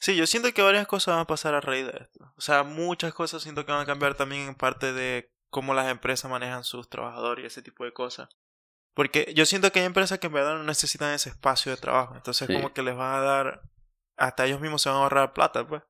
Sí, 0.00 0.16
yo 0.16 0.26
siento 0.26 0.50
que 0.54 0.62
varias 0.62 0.86
cosas 0.86 1.12
van 1.14 1.20
a 1.20 1.26
pasar 1.26 1.52
a 1.54 1.60
raíz 1.60 1.84
de 1.84 1.98
esto. 2.00 2.32
O 2.38 2.40
sea, 2.40 2.62
muchas 2.62 3.12
cosas 3.12 3.42
siento 3.42 3.66
que 3.66 3.72
van 3.72 3.82
a 3.82 3.86
cambiar 3.86 4.14
también 4.14 4.48
en 4.48 4.54
parte 4.54 4.94
de 4.94 5.30
cómo 5.50 5.74
las 5.74 5.90
empresas 5.90 6.30
manejan 6.30 6.64
sus 6.64 6.88
trabajadores 6.88 7.42
y 7.44 7.46
ese 7.48 7.60
tipo 7.60 7.84
de 7.84 7.92
cosas. 7.92 8.30
Porque 8.94 9.30
yo 9.36 9.44
siento 9.44 9.72
que 9.72 9.80
hay 9.80 9.84
empresas 9.84 10.18
que 10.18 10.28
en 10.28 10.32
verdad 10.32 10.56
no 10.56 10.64
necesitan 10.64 11.12
ese 11.12 11.28
espacio 11.28 11.70
de 11.70 11.76
trabajo. 11.76 12.14
Entonces, 12.16 12.46
Sí. 12.46 12.54
como 12.54 12.72
que 12.72 12.82
les 12.82 12.96
van 12.96 13.14
a 13.14 13.20
dar. 13.20 13.62
Hasta 14.16 14.46
ellos 14.46 14.62
mismos 14.62 14.80
se 14.80 14.88
van 14.88 14.96
a 14.96 15.02
ahorrar 15.02 15.34
plata, 15.34 15.66
pues. 15.68 15.82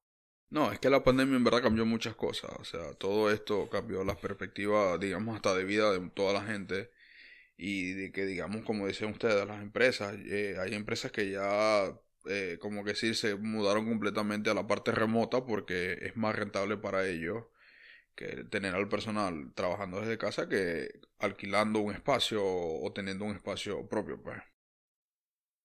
No, 0.55 0.71
es 0.73 0.79
que 0.79 0.89
la 0.89 1.03
pandemia 1.03 1.37
en 1.37 1.43
verdad 1.45 1.63
cambió 1.63 1.85
muchas 1.85 2.15
cosas. 2.15 2.51
O 2.61 2.65
sea, 2.65 2.95
todo 2.95 3.31
esto 3.31 3.69
cambió 3.69 4.05
las 4.05 4.17
perspectivas, 4.19 5.01
digamos, 5.01 5.35
hasta 5.35 5.53
de 5.55 5.65
vida 5.65 5.91
de 5.93 5.99
toda 6.11 6.33
la 6.33 6.45
gente. 6.45 6.91
Y 7.57 7.93
de 7.95 8.13
que, 8.13 8.27
digamos, 8.27 8.65
como 8.65 8.87
decían 8.87 9.13
ustedes, 9.13 9.47
las 9.49 9.63
empresas, 9.63 10.17
eh, 10.27 10.57
hay 10.61 10.75
empresas 10.75 11.13
que 11.13 11.31
ya, 11.31 11.87
eh, 12.27 12.59
como 12.61 12.85
que 12.85 12.95
sí, 12.97 13.15
se 13.15 13.37
mudaron 13.37 13.87
completamente 13.89 14.51
a 14.51 14.55
la 14.55 14.67
parte 14.67 14.93
remota 14.93 15.45
porque 15.47 15.99
es 16.03 16.17
más 16.17 16.37
rentable 16.37 16.77
para 16.79 17.07
ellos 17.09 17.45
que 18.17 18.45
tener 18.45 18.75
al 18.75 18.89
personal 18.89 19.53
trabajando 19.55 20.01
desde 20.01 20.19
casa 20.19 20.49
que 20.49 21.01
alquilando 21.19 21.81
un 21.81 21.95
espacio 21.95 22.43
o 22.45 22.93
teniendo 22.95 23.25
un 23.27 23.37
espacio 23.37 23.89
propio, 23.89 24.23
pues. 24.23 24.43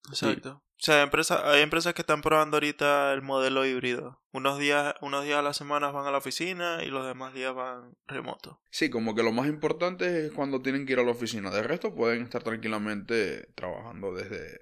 Exacto. 0.08 0.64
O 0.72 0.82
sea, 0.82 0.96
hay 0.96 1.04
empresas, 1.04 1.42
hay 1.44 1.62
empresas 1.62 1.94
que 1.94 2.02
están 2.04 2.22
probando 2.22 2.56
ahorita 2.56 3.12
el 3.14 3.22
modelo 3.22 3.66
híbrido. 3.66 4.22
Unos 4.32 4.58
días, 4.60 4.96
unos 5.02 5.26
días 5.26 5.40
a 5.40 5.42
la 5.42 5.54
semana 5.54 5.92
van 5.92 6.08
a 6.08 6.12
la 6.12 6.20
oficina 6.20 6.82
y 6.84 6.88
los 6.88 7.06
demás 7.06 7.34
días 7.34 7.54
van 7.54 7.98
remoto. 8.08 8.62
Sí, 8.72 8.90
como 8.90 9.14
que 9.14 9.22
lo 9.24 9.34
más 9.34 9.48
importante 9.48 10.26
es 10.28 10.32
cuando 10.32 10.62
tienen 10.62 10.86
que 10.86 10.94
ir 10.94 11.00
a 11.00 11.04
la 11.04 11.12
oficina. 11.12 11.50
De 11.52 11.64
resto 11.64 11.94
pueden 11.94 12.22
estar 12.24 12.44
tranquilamente 12.44 13.52
trabajando 13.56 14.14
desde, 14.14 14.58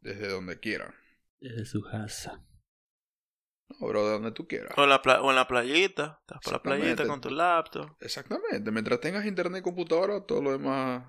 desde 0.00 0.28
donde 0.28 0.60
quieran. 0.60 0.94
Desde 1.40 1.64
su 1.64 1.82
casa. 1.82 2.44
No, 3.68 3.86
pero 3.86 4.04
de 4.06 4.12
donde 4.12 4.32
tú 4.32 4.46
quieras. 4.46 4.74
O 4.76 4.84
en 4.84 4.90
la, 4.90 5.00
pla- 5.00 5.22
o 5.22 5.30
en 5.30 5.36
la 5.36 5.48
playita. 5.48 6.18
Estás 6.20 6.40
por 6.42 6.52
la 6.52 6.62
playita 6.62 7.06
con 7.06 7.22
tu 7.22 7.30
laptop. 7.30 7.96
Exactamente. 8.00 8.70
Mientras 8.70 9.00
tengas 9.00 9.24
internet 9.24 9.60
y 9.60 9.64
computadora, 9.64 10.24
todo 10.26 10.42
lo 10.42 10.52
demás 10.52 11.04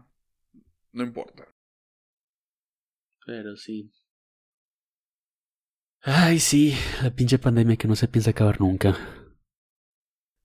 no 0.93 1.03
importa. 1.03 1.45
Pero 3.27 3.55
sí. 3.55 3.91
Ay, 6.01 6.39
sí, 6.39 6.73
la 7.03 7.11
pinche 7.11 7.37
pandemia 7.37 7.75
que 7.77 7.87
no 7.87 7.95
se 7.95 8.07
piensa 8.07 8.31
acabar 8.31 8.59
nunca. 8.59 8.97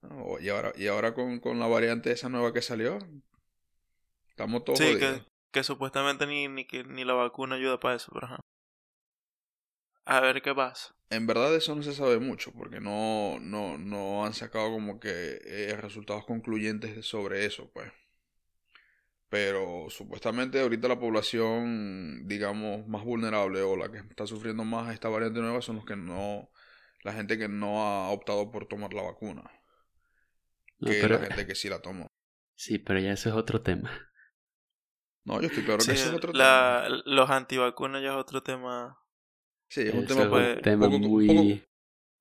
¿no? 0.01 0.39
Y 0.39 0.49
ahora, 0.49 0.71
y 0.75 0.87
ahora 0.87 1.13
con, 1.13 1.39
con 1.39 1.59
la 1.59 1.67
variante 1.67 2.11
esa 2.11 2.29
nueva 2.29 2.53
que 2.53 2.61
salió, 2.61 2.99
estamos 4.29 4.63
todos 4.65 4.79
Sí, 4.79 4.97
que, 4.97 5.23
que 5.51 5.63
supuestamente 5.63 6.25
ni, 6.27 6.47
ni, 6.47 6.65
que, 6.65 6.83
ni 6.83 7.03
la 7.05 7.13
vacuna 7.13 7.55
ayuda 7.55 7.79
para 7.79 7.95
eso, 7.95 8.11
pero 8.13 8.27
ajá. 8.27 8.39
A 10.05 10.21
ver 10.21 10.41
qué 10.41 10.55
pasa. 10.55 10.95
En 11.09 11.27
verdad 11.27 11.55
eso 11.55 11.75
no 11.75 11.81
se 11.83 11.93
sabe 11.93 12.19
mucho, 12.19 12.51
porque 12.51 12.81
no, 12.81 13.39
no, 13.39 13.77
no 13.77 14.25
han 14.25 14.33
sacado 14.33 14.69
como 14.71 14.99
que 14.99 15.39
eh, 15.45 15.77
resultados 15.79 16.25
concluyentes 16.25 17.05
sobre 17.05 17.45
eso, 17.45 17.71
pues. 17.73 17.89
Pero 19.33 19.89
supuestamente 19.89 20.61
ahorita 20.61 20.87
la 20.87 20.99
población, 20.99 22.27
digamos, 22.27 22.87
más 22.87 23.03
vulnerable 23.03 23.63
o 23.63 23.75
la 23.75 23.89
que 23.91 23.97
está 23.97 24.27
sufriendo 24.27 24.63
más 24.63 24.93
esta 24.93 25.09
variante 25.09 25.39
nueva 25.39 25.59
son 25.59 25.77
los 25.77 25.85
que 25.85 25.95
no, 25.95 26.51
la 27.01 27.13
gente 27.13 27.39
que 27.39 27.47
no 27.49 27.81
ha 27.81 28.11
optado 28.11 28.51
por 28.51 28.67
tomar 28.67 28.93
la 28.93 29.01
vacuna, 29.01 29.41
No, 30.77 30.91
que 30.91 31.01
pero, 31.01 31.17
la 31.17 31.25
gente 31.25 31.47
que 31.47 31.55
sí 31.55 31.67
la 31.67 31.81
tomó. 31.81 32.05
Sí, 32.55 32.77
pero 32.77 32.99
ya 32.99 33.13
eso 33.13 33.29
es 33.29 33.33
otro 33.35 33.63
tema. 33.63 33.89
No, 35.23 35.41
yo 35.41 35.47
estoy 35.47 35.63
claro 35.63 35.79
que 35.79 35.85
Sí, 35.85 35.91
eso 35.93 36.09
es 36.09 36.13
otro 36.13 36.31
la- 36.31 36.83
tema. 36.85 37.01
los 37.05 37.29
antivacunas 37.31 38.03
ya 38.03 38.09
es 38.09 38.15
otro 38.17 38.43
tema. 38.43 38.99
Sí, 39.67 39.81
es 39.81 39.95
un 39.95 40.05
tema 40.05 40.21
es 40.23 40.27
pues, 40.29 40.55
un 40.57 40.61
tema 40.61 40.85
poco- 40.85 40.99
muy... 40.99 41.27
poco 41.27 41.67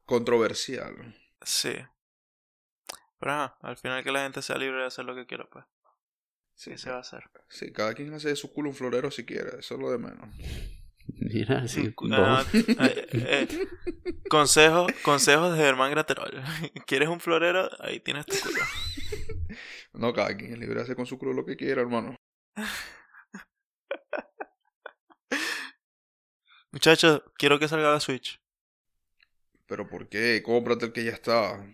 controversial. 0.06 1.14
Sí. 1.42 1.74
Pero 3.18 3.32
ajá, 3.32 3.58
al 3.60 3.76
final 3.76 4.02
que 4.02 4.12
la 4.12 4.22
gente 4.22 4.40
sea 4.40 4.56
libre 4.56 4.80
de 4.80 4.86
hacer 4.86 5.04
lo 5.04 5.14
que 5.14 5.26
quiera, 5.26 5.46
pues. 5.50 5.66
Sí, 6.54 6.70
¿Qué 6.70 6.78
se 6.78 6.90
va 6.90 6.98
a 6.98 7.00
hacer? 7.00 7.24
sí, 7.48 7.72
cada 7.72 7.94
quien 7.94 8.12
hace 8.14 8.28
de 8.28 8.36
su 8.36 8.52
culo 8.52 8.68
un 8.70 8.74
florero 8.74 9.10
si 9.10 9.24
quiere, 9.24 9.58
eso 9.58 9.74
es 9.74 9.80
lo 9.80 9.90
de 9.90 9.98
menos. 9.98 10.28
Mira, 11.18 11.66
sí, 11.66 11.92
Ah, 12.12 12.44
eh, 12.54 13.06
eh, 13.12 13.48
consejo, 14.28 14.86
consejos 15.02 15.56
de 15.56 15.64
Germán 15.64 15.90
Graterol. 15.90 16.32
¿Quieres 16.86 17.08
un 17.08 17.20
florero? 17.20 17.68
Ahí 17.80 18.00
tienes 18.00 18.26
tu 18.26 18.36
culo. 18.38 18.60
No, 19.94 20.14
cada 20.14 20.34
quien 20.34 20.54
es 20.54 20.58
libre 20.58 20.76
de 20.76 20.80
hacer 20.82 20.96
con 20.96 21.04
su 21.04 21.18
culo 21.18 21.34
lo 21.34 21.44
que 21.44 21.54
quiera, 21.54 21.82
hermano. 21.82 22.16
Muchachos, 26.72 27.22
quiero 27.36 27.58
que 27.58 27.68
salga 27.68 27.92
la 27.92 28.00
Switch. 28.00 28.40
Pero 29.66 29.88
¿por 29.88 30.08
qué? 30.08 30.42
Cómprate 30.42 30.86
el 30.86 30.92
que 30.92 31.04
ya 31.04 31.12
está. 31.12 31.64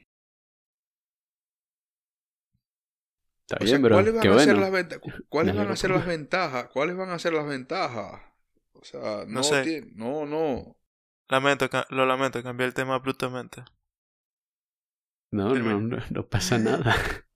Está 3.48 3.56
O 3.60 3.64
bien, 3.64 3.70
sea, 3.70 3.82
pero 3.82 3.94
¿cuáles 3.94 4.14
van 4.14 4.22
qué 4.22 4.28
a 4.28 4.38
ser 4.38 4.56
bueno. 4.56 4.60
las 4.60 4.70
ventajas? 4.70 5.22
¿Cuáles 5.28 5.54
van 5.56 5.68
a 5.70 5.76
ser 5.76 5.90
las 5.90 6.06
ventajas? 6.06 6.68
¿Cuáles 6.72 6.96
van 6.96 7.10
a 7.10 7.18
ser 7.18 7.32
las 7.32 7.46
ventajas? 7.46 8.20
O 8.74 8.84
sea, 8.84 9.24
no, 9.26 9.26
No 9.26 9.42
sé. 9.42 9.62
tiene- 9.62 9.92
no, 9.94 10.26
no. 10.26 10.76
Lamento, 11.30 11.70
lo 11.88 12.04
lamento, 12.04 12.42
cambié 12.42 12.66
el 12.66 12.74
tema 12.74 12.94
abruptamente. 12.96 13.64
No, 15.30 15.54
no, 15.54 15.80
no, 15.80 15.98
no 16.10 16.28
pasa 16.28 16.58
nada. 16.58 16.94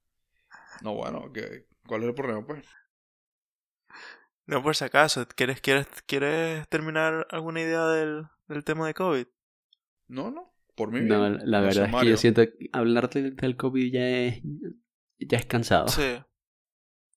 No, 0.82 0.94
bueno, 0.94 1.32
¿qué? 1.32 1.66
¿cuál 1.86 2.02
es 2.02 2.08
el 2.08 2.14
problema, 2.14 2.46
pues? 2.46 2.66
No 4.46 4.62
por 4.62 4.76
si 4.76 4.84
acaso, 4.84 5.26
¿quieres, 5.34 5.60
quieres, 5.60 5.86
quieres 6.06 6.68
terminar 6.68 7.26
alguna 7.30 7.60
idea 7.60 7.86
del, 7.88 8.26
del 8.48 8.64
tema 8.64 8.86
de 8.86 8.94
COVID? 8.94 9.26
No, 10.08 10.30
no. 10.30 10.52
Por 10.76 10.90
mí 10.92 11.00
No, 11.00 11.22
bien. 11.28 11.38
la 11.50 11.60
verdad 11.60 11.86
es 11.86 11.94
que 12.00 12.08
yo 12.08 12.16
siento 12.16 12.42
que 12.42 12.70
hablar 12.72 13.10
del, 13.10 13.36
del 13.36 13.56
COVID 13.56 13.92
ya 13.92 14.08
es, 14.08 14.42
ya 15.28 15.38
es 15.38 15.46
cansado. 15.46 15.88
Sí. 15.88 16.22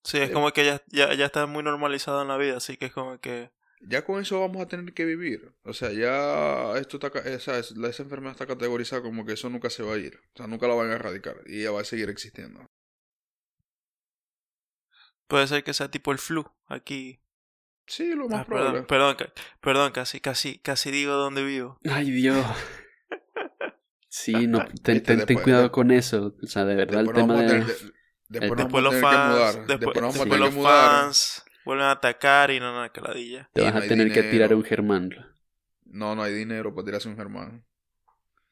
Sí, 0.04 0.18
es 0.18 0.28
Sí. 0.28 0.32
como 0.34 0.52
que 0.52 0.64
ya, 0.64 0.82
ya, 0.88 1.12
ya 1.14 1.26
está 1.26 1.46
muy 1.46 1.62
normalizado 1.64 2.22
en 2.22 2.28
la 2.28 2.36
vida, 2.36 2.56
así 2.58 2.76
que 2.76 2.86
es 2.86 2.92
como 2.92 3.18
que... 3.20 3.50
Ya 3.80 4.04
con 4.04 4.20
eso 4.22 4.40
vamos 4.40 4.62
a 4.62 4.66
tener 4.68 4.94
que 4.94 5.04
vivir. 5.04 5.52
O 5.62 5.72
sea, 5.74 5.92
ya 5.92 6.78
esto 6.78 6.96
está, 6.96 7.18
esa, 7.28 7.58
es- 7.58 7.72
esa 7.72 8.02
enfermedad 8.02 8.32
está 8.32 8.46
categorizada 8.46 9.02
como 9.02 9.26
que 9.26 9.32
eso 9.34 9.50
nunca 9.50 9.68
se 9.68 9.82
va 9.82 9.94
a 9.94 9.98
ir. 9.98 10.16
O 10.34 10.36
sea, 10.36 10.46
nunca 10.46 10.66
la 10.66 10.74
van 10.74 10.90
a 10.90 10.94
erradicar. 10.94 11.42
Y 11.46 11.60
ella 11.60 11.72
va 11.72 11.82
a 11.82 11.84
seguir 11.84 12.08
existiendo. 12.08 12.64
Puede 15.28 15.46
ser 15.48 15.64
que 15.64 15.74
sea 15.74 15.90
tipo 15.90 16.12
el 16.12 16.18
flu 16.18 16.44
aquí. 16.66 17.20
Sí, 17.86 18.14
lo 18.14 18.28
más 18.28 18.40
Ah, 18.40 18.44
probable. 18.46 18.82
perdón, 18.82 19.16
perdón, 19.16 19.32
perdón, 19.60 19.92
casi, 19.92 20.20
casi, 20.20 20.58
casi 20.58 20.90
digo 20.90 21.12
dónde 21.14 21.44
vivo. 21.44 21.78
Ay, 21.90 22.10
Dios. 22.10 22.44
Sí, 24.18 24.46
no, 24.46 24.64
ten, 24.82 24.94
Viste, 24.94 25.26
ten- 25.26 25.38
cuidado 25.40 25.70
con 25.70 25.90
eso. 25.90 26.34
O 26.42 26.46
sea, 26.46 26.64
de 26.64 26.74
verdad 26.74 27.02
el 27.02 27.12
tema 27.12 27.38
a 27.38 27.42
de... 27.42 27.64
después 28.28 28.82
los 28.82 28.94
fans, 28.96 29.56
mudar. 29.58 29.66
después, 29.66 30.40
los 30.40 30.54
fans 30.54 31.44
vuelven 31.66 31.84
a 31.86 31.90
atacar 31.92 32.50
y 32.50 32.58
no, 32.58 32.72
no, 32.82 32.90
que 32.90 33.00
ladilla. 33.02 33.50
Te 33.52 33.60
vas 33.62 33.74
no 33.74 33.80
a 33.80 33.82
hay 33.82 33.88
tener 33.88 34.08
que 34.08 34.22
tirar 34.22 34.48
dinero. 34.48 34.56
un 34.56 34.64
Germán. 34.64 35.10
No, 35.84 36.14
no 36.14 36.22
hay 36.22 36.32
dinero 36.32 36.74
para 36.74 36.86
tirarse 36.86 37.08
un 37.08 37.16
Germán. 37.16 37.64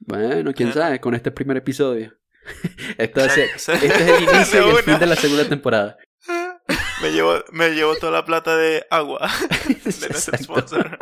Bueno, 0.01 0.53
quién 0.53 0.69
Ajá. 0.69 0.81
sabe, 0.81 1.01
con 1.01 1.15
este 1.15 1.31
primer 1.31 1.57
episodio. 1.57 2.15
Esto 2.99 3.21
Se- 3.31 3.45
este 3.57 3.75
es 3.87 4.01
el 4.01 4.23
inicio 4.35 4.67
y 4.67 4.77
el 4.77 4.83
fin 4.83 4.99
de 4.99 5.07
la 5.07 5.17
segunda 5.17 5.49
temporada. 5.49 5.97
Me 7.03 7.11
llevo, 7.11 7.43
me 7.53 7.71
llevo 7.71 7.97
toda 7.97 8.13
la 8.13 8.25
plata 8.27 8.55
de 8.57 8.87
agua 8.91 9.31
de 9.67 9.75
nuestro 9.83 10.09
Exacto. 10.11 10.45
sponsor. 10.45 10.99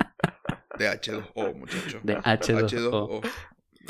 De 0.78 0.88
H2O, 0.88 1.54
muchachos. 1.56 2.00
De 2.04 2.16
H2O. 2.16 2.68
H2O. 2.68 3.30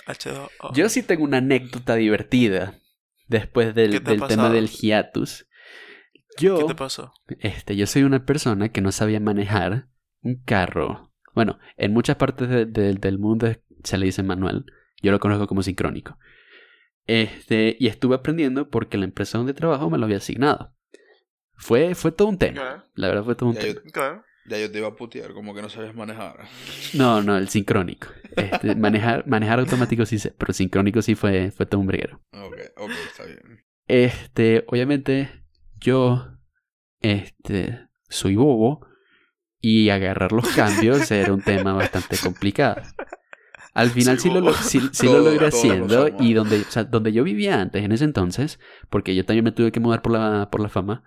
H2O. 0.06 0.74
Yo 0.74 0.88
sí 0.88 1.02
tengo 1.02 1.24
una 1.24 1.38
anécdota 1.38 1.94
divertida 1.96 2.78
después 3.28 3.74
del, 3.74 3.92
¿Qué 3.92 4.00
te 4.00 4.10
ha 4.10 4.14
del 4.14 4.22
tema 4.26 4.50
del 4.50 4.68
hiatus. 4.68 5.46
¿Qué 6.36 6.46
Yo, 6.46 6.66
te 6.66 6.74
pasó? 6.74 7.12
este, 7.40 7.76
yo 7.76 7.86
soy 7.86 8.02
una 8.04 8.24
persona 8.24 8.70
que 8.70 8.80
no 8.80 8.90
sabía 8.92 9.20
manejar 9.20 9.88
un 10.22 10.36
carro. 10.44 11.12
Bueno, 11.34 11.58
en 11.76 11.92
muchas 11.92 12.16
partes 12.16 12.48
de- 12.48 12.66
de- 12.66 12.94
del 12.94 13.18
mundo 13.18 13.52
se 13.84 13.98
le 13.98 14.06
dice 14.06 14.22
manual. 14.22 14.64
Yo 15.02 15.12
lo 15.12 15.20
conozco 15.20 15.46
como 15.46 15.62
sincrónico. 15.62 16.18
Este, 17.06 17.76
y 17.80 17.88
estuve 17.88 18.14
aprendiendo 18.14 18.68
porque 18.70 18.96
la 18.98 19.04
empresa 19.04 19.38
donde 19.38 19.54
trabajo 19.54 19.90
me 19.90 19.98
lo 19.98 20.04
había 20.04 20.18
asignado. 20.18 20.74
Fue, 21.54 21.94
fue 21.94 22.12
todo 22.12 22.28
un 22.28 22.38
tema. 22.38 22.88
La 22.94 23.08
verdad 23.08 23.24
fue 23.24 23.34
todo 23.34 23.48
un 23.50 23.56
tema. 23.56 23.80
Ya 24.46 24.58
yo 24.58 24.70
te 24.70 24.78
iba 24.78 24.88
a 24.88 24.96
putear, 24.96 25.32
como 25.32 25.54
que 25.54 25.62
no 25.62 25.68
sabías 25.68 25.94
manejar. 25.94 26.48
No, 26.94 27.22
no, 27.22 27.36
el 27.36 27.48
sincrónico. 27.48 28.08
Este, 28.36 28.74
manejar, 28.76 29.26
manejar 29.26 29.60
automático 29.60 30.04
sí 30.06 30.18
sé, 30.18 30.32
pero 30.36 30.52
sincrónico 30.52 31.02
sí 31.02 31.14
fue, 31.14 31.50
fue 31.50 31.66
todo 31.66 31.80
un 31.80 31.86
briguero. 31.86 32.20
Ok, 32.32 32.56
ok, 32.76 32.90
está 33.06 33.24
bien. 33.24 33.64
Este, 33.86 34.64
obviamente, 34.68 35.44
yo, 35.80 36.38
este, 37.00 37.88
soy 38.08 38.36
bobo 38.36 38.86
y 39.60 39.90
agarrar 39.90 40.32
los 40.32 40.48
cambios 40.56 41.10
era 41.10 41.32
un 41.32 41.42
tema 41.42 41.72
bastante 41.72 42.16
complicado. 42.18 42.82
Al 43.74 43.88
final 43.88 44.18
sí, 44.18 44.28
lo, 44.28 44.52
sí, 44.52 44.80
sí 44.92 45.06
lo 45.06 45.20
logré 45.20 45.40
lo 45.40 45.46
haciendo 45.46 46.08
y 46.20 46.34
donde, 46.34 46.60
o 46.60 46.70
sea, 46.70 46.84
donde 46.84 47.10
yo 47.12 47.24
vivía 47.24 47.58
antes, 47.58 47.82
en 47.82 47.92
ese 47.92 48.04
entonces, 48.04 48.60
porque 48.90 49.14
yo 49.14 49.24
también 49.24 49.44
me 49.44 49.52
tuve 49.52 49.72
que 49.72 49.80
mudar 49.80 50.02
por 50.02 50.12
la, 50.12 50.50
por 50.50 50.60
la 50.60 50.68
fama, 50.68 51.04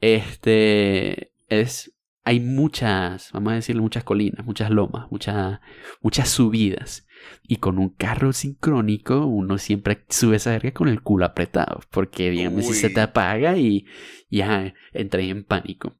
este, 0.00 1.32
es, 1.48 1.95
hay 2.26 2.40
muchas, 2.40 3.30
vamos 3.32 3.52
a 3.52 3.54
decirle, 3.54 3.82
muchas 3.82 4.02
colinas, 4.02 4.44
muchas 4.44 4.68
lomas, 4.68 5.06
muchas, 5.12 5.60
muchas 6.02 6.28
subidas. 6.28 7.06
Y 7.46 7.58
con 7.58 7.78
un 7.78 7.90
carro 7.90 8.32
sincrónico, 8.32 9.26
uno 9.26 9.58
siempre 9.58 10.04
sube 10.08 10.34
esa 10.34 10.50
verga 10.50 10.72
con 10.72 10.88
el 10.88 11.02
culo 11.02 11.24
apretado. 11.24 11.82
Porque, 11.88 12.30
digamos, 12.30 12.66
si 12.66 12.74
se 12.74 12.88
Uy. 12.88 12.94
te 12.94 13.00
apaga 13.00 13.56
y 13.56 13.86
y, 14.28 14.38
ya 14.38 14.74
entré 14.92 15.28
en 15.28 15.44
pánico. 15.44 15.94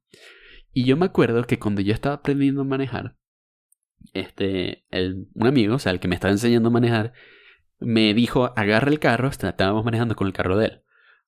Y 0.72 0.84
yo 0.84 0.96
me 0.96 1.06
acuerdo 1.06 1.46
que 1.46 1.60
cuando 1.60 1.80
yo 1.80 1.94
estaba 1.94 2.16
aprendiendo 2.16 2.62
a 2.62 2.64
manejar, 2.64 3.16
este, 4.12 4.84
el, 4.90 5.28
un 5.32 5.46
amigo, 5.46 5.76
o 5.76 5.78
sea, 5.78 5.92
el 5.92 6.00
que 6.00 6.08
me 6.08 6.16
estaba 6.16 6.32
enseñando 6.32 6.70
a 6.70 6.72
manejar, 6.72 7.12
me 7.78 8.14
dijo, 8.14 8.52
agarra 8.56 8.90
el 8.90 8.98
carro, 8.98 9.28
estábamos 9.28 9.84
manejando 9.84 10.16
con 10.16 10.26
el 10.26 10.32
carro 10.32 10.56
de 10.58 10.66
él. 10.66 10.82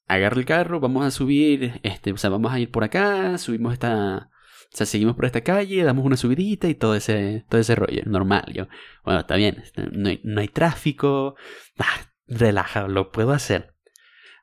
Agarra 0.09 0.39
el 0.39 0.45
carro, 0.45 0.81
vamos 0.81 1.05
a 1.05 1.13
subir, 1.13 1.79
este, 1.85 2.11
o 2.11 2.17
sea, 2.17 2.31
vamos 2.31 2.53
a 2.53 2.59
ir 2.59 2.73
por 2.73 2.83
acá, 2.83 3.39
subimos 3.39 3.75
esta, 3.75 4.33
o 4.73 4.77
sea, 4.77 4.87
seguimos 4.87 5.17
por 5.17 5.25
esta 5.25 5.41
calle, 5.41 5.83
damos 5.83 6.05
una 6.05 6.17
subidita 6.17 6.69
y 6.69 6.75
todo 6.75 6.95
ese, 6.95 7.45
todo 7.49 7.61
ese 7.61 7.75
rollo, 7.75 8.03
normal. 8.07 8.45
Yo, 8.53 8.69
bueno, 9.05 9.21
está 9.21 9.37
bien, 9.37 9.61
este, 9.63 9.89
no 9.91 10.11
hay, 10.11 10.21
no 10.25 10.41
hay 10.41 10.49
tráfico, 10.49 11.37
ah, 11.79 12.13
relajado, 12.27 12.89
lo 12.89 13.11
puedo 13.11 13.33
hacer. 13.33 13.75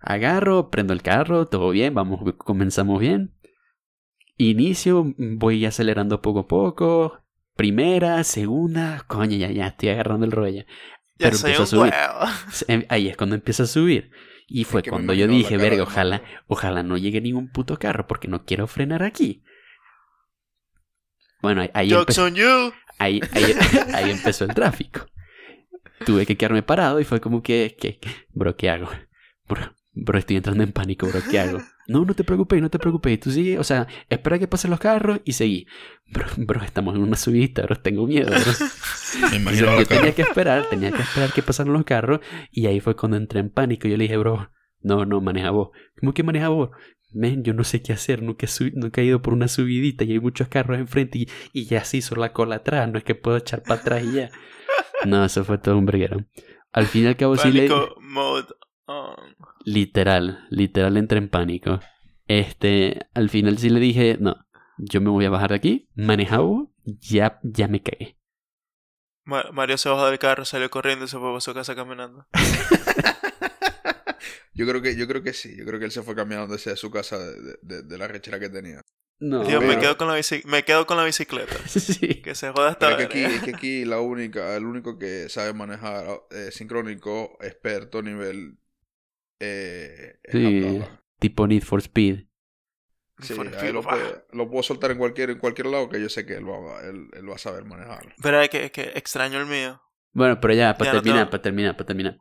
Agarro, 0.02 0.70
prendo 0.70 0.94
el 0.94 1.02
carro, 1.02 1.46
todo 1.48 1.70
bien, 1.70 1.94
vamos, 1.94 2.34
comenzamos 2.38 3.00
bien. 3.00 3.36
Inicio, 4.38 5.14
voy 5.18 5.66
acelerando 5.66 6.22
poco 6.22 6.40
a 6.40 6.48
poco. 6.48 7.22
Primera, 7.56 8.24
segunda, 8.24 9.04
coño, 9.08 9.38
ya, 9.38 9.50
ya 9.52 9.68
estoy 9.68 9.90
agarrando 9.90 10.26
el 10.26 10.32
rollo. 10.32 10.66
Ya 11.18 11.30
Pero 11.30 11.38
soy 11.38 11.52
empiezo 11.52 11.78
un 11.82 11.88
a 11.88 11.92
subir. 11.92 11.94
huevo. 11.94 12.32
Em, 12.68 12.86
Ahí 12.90 13.08
es 13.08 13.16
cuando 13.16 13.36
empieza 13.36 13.64
a 13.64 13.68
subir. 13.68 14.12
Y 14.48 14.66
fue 14.66 14.84
cuando 14.84 15.14
yo 15.14 15.28
dije, 15.28 15.58
verga, 15.58 15.84
ojalá, 15.84 16.22
ojalá 16.48 16.84
no 16.84 16.98
llegue 16.98 17.22
ningún 17.22 17.50
puto 17.50 17.80
carro 17.80 18.06
porque 18.08 18.28
no 18.28 18.44
quiero 18.46 18.68
frenar 18.68 19.02
aquí. 19.04 19.44
Bueno, 21.42 21.62
ahí, 21.62 21.70
ahí, 21.74 21.90
Jokes 21.92 22.14
empe- 22.20 22.26
on 22.28 22.36
you. 22.36 22.74
ahí, 23.00 23.22
ahí- 23.94 24.12
empezó 24.12 24.46
el 24.46 24.54
tráfico. 24.54 25.06
Tuve 26.06 26.26
que 26.26 26.36
quedarme 26.36 26.62
parado 26.64 27.00
y 27.00 27.04
fue 27.06 27.22
como 27.22 27.42
que, 27.42 27.76
que, 27.80 28.00
bro, 28.34 28.56
¿qué 28.58 28.70
hago? 28.70 28.90
Bro, 29.48 29.74
bro, 29.94 30.18
estoy 30.20 30.36
entrando 30.38 30.64
en 30.64 30.72
pánico, 30.72 31.08
bro, 31.08 31.20
¿qué 31.30 31.40
hago? 31.40 31.60
No, 31.88 32.04
no 32.04 32.14
te 32.16 32.24
preocupes, 32.24 32.62
no 32.62 32.70
te 32.70 32.80
preocupes. 32.80 33.20
Tú 33.20 33.32
sigue, 33.32 33.60
o 33.60 33.64
sea, 33.64 33.88
espera 34.10 34.40
que 34.40 34.48
pasen 34.48 34.72
los 34.72 34.80
carros 34.80 35.20
y 35.24 35.34
seguí. 35.34 35.68
Bro, 36.08 36.26
bro, 36.38 36.64
estamos 36.64 36.96
en 36.96 37.02
una 37.04 37.16
subida, 37.16 37.64
bro, 37.64 37.76
tengo 37.78 38.06
miedo, 38.08 38.32
bro. 38.32 38.68
Me 39.32 39.38
imagino 39.38 39.68
yo, 39.68 39.80
yo 39.82 39.88
tenía 39.88 40.14
que 40.14 40.24
esperar, 40.24 40.66
tenía 40.70 40.92
que 40.92 41.02
esperar 41.02 41.32
que 41.32 41.42
pasaran 41.44 41.72
los 41.74 41.86
carros. 41.86 42.20
Y 42.52 42.66
ahí 42.68 42.80
fue 42.82 42.96
cuando 42.96 43.18
entré 43.18 43.40
en 43.40 43.50
pánico. 43.50 43.88
Yo 43.88 43.96
le 43.98 44.04
dije, 44.04 44.18
bro, 44.18 44.52
no, 44.82 45.06
no, 45.06 45.22
maneja 45.22 45.52
vos. 45.52 45.70
¿Cómo 46.00 46.14
que 46.14 46.24
maneja 46.24 46.50
vos? 46.50 46.72
Men, 47.16 47.44
yo 47.44 47.54
no 47.54 47.64
sé 47.64 47.82
qué 47.82 47.94
hacer, 47.94 48.22
nunca 48.22 48.46
he, 48.46 48.72
nunca 48.74 49.02
he 49.02 49.06
ido 49.06 49.22
por 49.22 49.34
una 49.34 49.48
subidita 49.48 50.04
y 50.04 50.12
hay 50.12 50.20
muchos 50.20 50.50
carros 50.50 50.78
enfrente 50.78 51.18
y, 51.20 51.28
y 51.54 51.66
ya 51.66 51.84
se 51.86 51.98
hizo 51.98 52.16
la 52.16 52.34
cola 52.34 52.58
atrás, 52.58 52.90
no 52.92 52.98
es 52.98 53.04
que 53.06 53.16
puedo 53.16 53.38
echar 53.38 53.64
para 53.64 53.80
atrás 53.80 54.04
y 54.04 54.12
ya. 54.16 54.30
No, 55.06 55.24
eso 55.24 55.44
fue 55.46 55.58
todo 55.58 55.78
un 55.78 55.86
breguero. 55.86 56.26
Al 56.74 56.88
fin 56.88 57.04
y 57.04 57.08
al 57.08 57.16
cabo 57.16 57.38
sí 57.38 57.52
le... 57.52 57.68
Pánico 57.70 57.96
mode 58.02 58.48
on. 58.86 59.36
Literal, 59.64 60.46
literal 60.50 60.98
entré 60.98 61.20
en 61.20 61.30
pánico. 61.30 61.80
Este, 62.28 63.08
al 63.14 63.30
final 63.30 63.58
sí 63.60 63.70
le 63.70 63.80
dije, 63.80 64.18
no, 64.20 64.36
yo 64.78 65.00
me 65.02 65.10
voy 65.10 65.26
a 65.26 65.30
bajar 65.30 65.52
de 65.52 65.56
aquí, 65.58 65.90
maneja 65.96 66.40
vos, 66.40 66.70
ya, 66.84 67.40
ya 67.44 67.68
me. 67.68 67.82
Ma- 69.26 69.52
Mario 69.54 69.78
se 69.78 69.90
bajó 69.90 70.08
del 70.08 70.20
carro, 70.20 70.44
salió 70.44 70.70
corriendo 70.70 71.06
y 71.06 71.08
se 71.08 71.18
fue 71.18 71.28
para 71.30 71.40
su 71.42 71.54
casa 71.54 71.76
caminando. 71.76 72.26
Yo 74.56 74.66
creo 74.68 74.82
que, 74.82 74.96
yo 74.96 75.08
creo 75.08 75.22
que 75.22 75.34
sí. 75.34 75.56
Yo 75.58 75.66
creo 75.66 75.78
que 75.80 75.86
él 75.86 75.92
se 75.92 76.02
fue 76.02 76.16
caminando 76.16 76.54
desde 76.56 76.76
su 76.78 76.90
casa 76.90 77.20
de, 77.20 77.58
de- 77.62 77.84
de 77.84 77.98
la 77.98 78.08
rechera 78.08 78.40
que 78.40 78.50
tenía. 78.50 78.82
No, 79.20 79.46
Dios, 79.46 79.62
me 79.62 79.70
pero- 79.70 79.82
quedo 79.82 79.98
con 79.98 80.08
la 80.08 80.18
bici- 80.18 80.44
me 80.46 80.64
quedo 80.64 80.86
con 80.88 80.98
la 80.98 81.04
bicicleta. 81.06 81.56
sí. 81.68 82.22
Que 82.22 82.34
se 82.36 82.52
joda 82.52 82.70
hasta 82.72 82.92
es 82.92 82.98
que 82.98 83.04
aquí, 83.04 83.24
es 83.24 83.44
que 83.44 83.56
aquí 83.56 83.86
la 83.86 84.00
única, 84.00 84.56
el 84.56 84.66
único 84.66 84.98
que 84.98 85.30
sabe 85.30 85.54
manejar 85.54 86.06
eh, 86.32 86.50
sincrónico, 86.52 87.38
experto 87.42 88.02
nivel 88.02 88.58
eh, 89.40 90.20
Sí. 90.32 90.82
Tipo 91.20 91.48
Need 91.48 91.64
for 91.64 91.80
Speed. 91.82 92.26
Sí, 93.22 93.34
For 93.34 93.48
ahí 93.48 93.54
speed, 93.54 93.72
lo, 93.74 93.82
va. 93.82 93.92
puede- 93.92 94.26
lo 94.34 94.50
puedo 94.50 94.64
soltar 94.64 94.92
en 94.92 94.98
cualquier, 94.98 95.30
en 95.30 95.38
cualquier 95.40 95.68
lado 95.68 95.88
que 95.88 96.02
yo 96.02 96.10
sé 96.10 96.26
que 96.26 96.34
él 96.36 96.46
va, 96.50 96.82
él, 96.82 97.08
él 97.14 97.30
va 97.30 97.36
a 97.36 97.38
saber 97.38 97.64
manejar. 97.64 98.14
Pero 98.22 98.42
es 98.42 98.50
que, 98.50 98.66
es 98.66 98.72
que 98.72 98.92
extraño 98.96 99.40
el 99.40 99.46
mío. 99.46 99.82
Bueno, 100.12 100.40
pero 100.42 100.54
ya, 100.54 100.74
para 100.78 100.92
Ya 100.92 100.96
no 100.96 101.02
terminar, 101.02 101.20
tengo- 101.26 101.32
para 101.32 101.42
terminar, 101.44 101.78
para 101.78 101.88
terminar. 101.88 102.18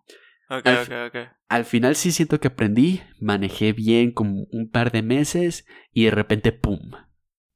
Ok, 0.58 0.66
Al 0.66 0.82
ok, 0.82 0.92
ok. 1.14 1.28
Al 1.48 1.64
final 1.64 1.96
sí 1.96 2.12
siento 2.12 2.40
que 2.40 2.48
aprendí, 2.48 3.02
manejé 3.20 3.72
bien 3.72 4.12
como 4.12 4.44
un 4.50 4.70
par 4.70 4.90
de 4.92 5.02
meses 5.02 5.66
y 5.92 6.04
de 6.04 6.10
repente, 6.10 6.52
¡pum! 6.52 6.92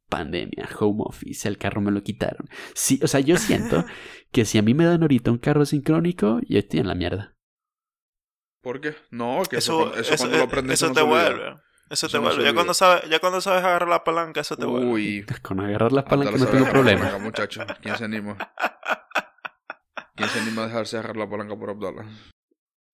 Pandemia, 0.08 0.68
home 0.78 1.02
office, 1.04 1.46
el 1.48 1.58
carro 1.58 1.80
me 1.82 1.90
lo 1.90 2.02
quitaron. 2.02 2.48
Sí, 2.74 2.98
o 3.02 3.08
sea, 3.08 3.20
yo 3.20 3.36
siento 3.36 3.84
que 4.32 4.44
si 4.46 4.56
a 4.58 4.62
mí 4.62 4.72
me 4.72 4.84
dan 4.86 5.02
ahorita 5.02 5.30
un 5.30 5.38
carro 5.38 5.66
sincrónico, 5.66 6.40
yo 6.48 6.58
estoy 6.58 6.80
en 6.80 6.88
la 6.88 6.94
mierda. 6.94 7.34
¿Por 8.62 8.80
qué? 8.80 8.94
No, 9.10 9.42
que 9.48 9.56
eso, 9.56 9.72
Eso, 9.72 9.76
cuando- 9.78 9.94
eso 10.00 10.14
eso, 10.14 10.22
cuando 10.22 10.38
lo 10.38 10.44
aprendes 10.44 10.74
eso 10.74 10.88
no 10.88 10.94
te 10.94 11.02
vuelve. 11.02 11.56
Eso 11.90 12.08
te 12.08 12.18
vuelve. 12.18 12.44
Ya 12.44 12.52
cuando, 12.54 12.74
sabes, 12.74 13.08
ya 13.08 13.18
cuando 13.18 13.40
sabes 13.40 13.64
agarrar 13.64 13.88
la 13.88 14.04
palanca, 14.04 14.40
eso 14.40 14.56
te 14.56 14.66
vuelve. 14.66 14.86
Uy, 14.90 15.26
Con 15.42 15.60
agarrar 15.60 15.92
las 15.92 16.04
palancas 16.04 16.34
Abdallah 16.42 16.46
no 16.46 16.50
tengo 16.58 16.64
la 16.66 16.72
problema. 16.72 17.00
palanca, 17.04 17.24
muchacho. 17.24 17.66
¿Quién 17.80 17.96
se 17.96 18.04
anima? 18.04 18.36
¿Quién 20.14 20.28
se 20.28 20.40
anima 20.40 20.64
a 20.64 20.66
dejarse 20.66 20.96
agarrar 20.98 21.16
la 21.16 21.30
palanca 21.30 21.56
por 21.56 21.70
Abdallah? 21.70 22.04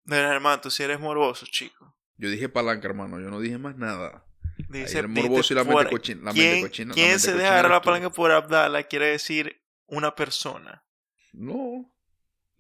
Mira, 0.05 0.33
hermano, 0.35 0.61
tú 0.61 0.71
sí 0.71 0.83
eres 0.83 1.01
morboso, 1.01 1.47
chico. 1.47 1.97
Yo 2.17 2.29
dije 2.31 2.49
palanca, 2.49 2.89
hermano. 2.89 3.21
Yo 3.21 3.31
no 3.31 3.41
dije 3.41 3.59
más 3.59 3.77
nada. 3.77 4.27
Dice, 4.69 4.99
Ahí 4.99 5.05
el 5.05 5.09
morboso 5.09 5.53
y 5.53 5.57
la 5.57 5.65
mente 5.65 5.91
cochina. 5.91 6.23
La 6.25 6.33
¿Quién, 6.33 6.53
mente 6.53 6.69
cochina. 6.69 6.89
la 6.89 6.95
quién 6.95 7.09
mente 7.09 7.21
se 7.21 7.33
deja 7.35 7.51
agarrar 7.53 7.73
la 7.73 7.83
palanca 7.83 8.11
por 8.11 8.31
Abdala? 8.31 8.83
Quiere 8.85 9.07
decir 9.07 9.61
una 9.87 10.15
persona. 10.15 10.85
No. 11.33 11.93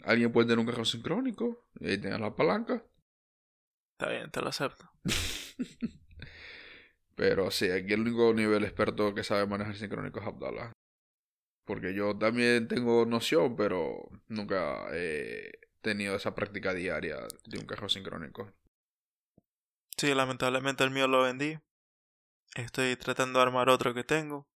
Alguien 0.02 0.32
puede 0.32 0.46
tener 0.48 0.58
un 0.58 0.66
carro 0.66 0.84
sincrónico 0.84 1.66
y 1.80 1.90
ahí 1.90 1.98
tengas 1.98 2.20
la 2.20 2.34
palanca. 2.34 2.84
Está 3.92 4.10
bien, 4.10 4.30
te 4.30 4.40
lo 4.40 4.48
acepto. 4.48 4.90
Pero 7.14 7.50
sí, 7.50 7.70
aquí 7.70 7.92
el 7.92 8.00
único 8.00 8.34
nivel 8.34 8.64
experto 8.64 9.14
que 9.14 9.22
sabe 9.22 9.46
manejar 9.46 9.76
sincrónico 9.76 10.20
es 10.20 10.26
Abdallah. 10.26 10.72
Porque 11.64 11.94
yo 11.94 12.16
también 12.18 12.68
tengo 12.68 13.06
noción, 13.06 13.56
pero 13.56 14.10
nunca 14.28 14.84
he 14.92 15.50
tenido 15.84 16.16
esa 16.16 16.34
práctica 16.34 16.74
diaria 16.74 17.18
de 17.46 17.58
un 17.60 17.66
carro 17.66 17.88
sincrónico. 17.88 18.52
Sí, 19.96 20.14
lamentablemente 20.14 20.84
el 20.84 20.90
mío 20.92 21.08
lo 21.08 21.22
vendí. 21.22 21.58
Estoy 22.56 22.96
tratando 22.96 23.38
de 23.38 23.44
armar 23.44 23.68
otro 23.68 23.94
que 23.94 24.02
tengo. 24.04 24.48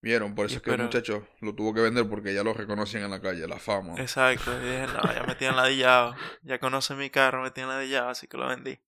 Vieron, 0.00 0.34
por 0.34 0.46
eso 0.46 0.54
Y 0.54 0.56
es 0.56 0.62
que 0.62 0.70
el 0.70 0.76
muchacho 0.76 1.28
lo 1.40 1.54
tuvo 1.54 1.74
que 1.74 1.80
vender 1.82 2.08
porque 2.08 2.32
ya 2.32 2.42
lo 2.42 2.54
reconocían 2.54 3.04
en 3.04 3.10
la 3.10 3.20
calle, 3.20 3.46
la 3.46 3.58
fama. 3.58 3.94
Exacto. 3.96 4.52
Y 4.56 4.60
dije, 4.64 4.86
no, 4.88 5.02
ya 5.12 5.24
me 5.24 5.34
tienen 5.34 5.56
ladillado. 5.56 6.14
Ya 6.42 6.58
conocen 6.58 6.98
mi 6.98 7.10
carro, 7.10 7.42
me 7.42 7.50
tienen 7.50 7.70
ladillado, 7.74 8.10
así 8.10 8.28
que 8.28 8.36
lo 8.36 8.46
vendí. 8.48 8.78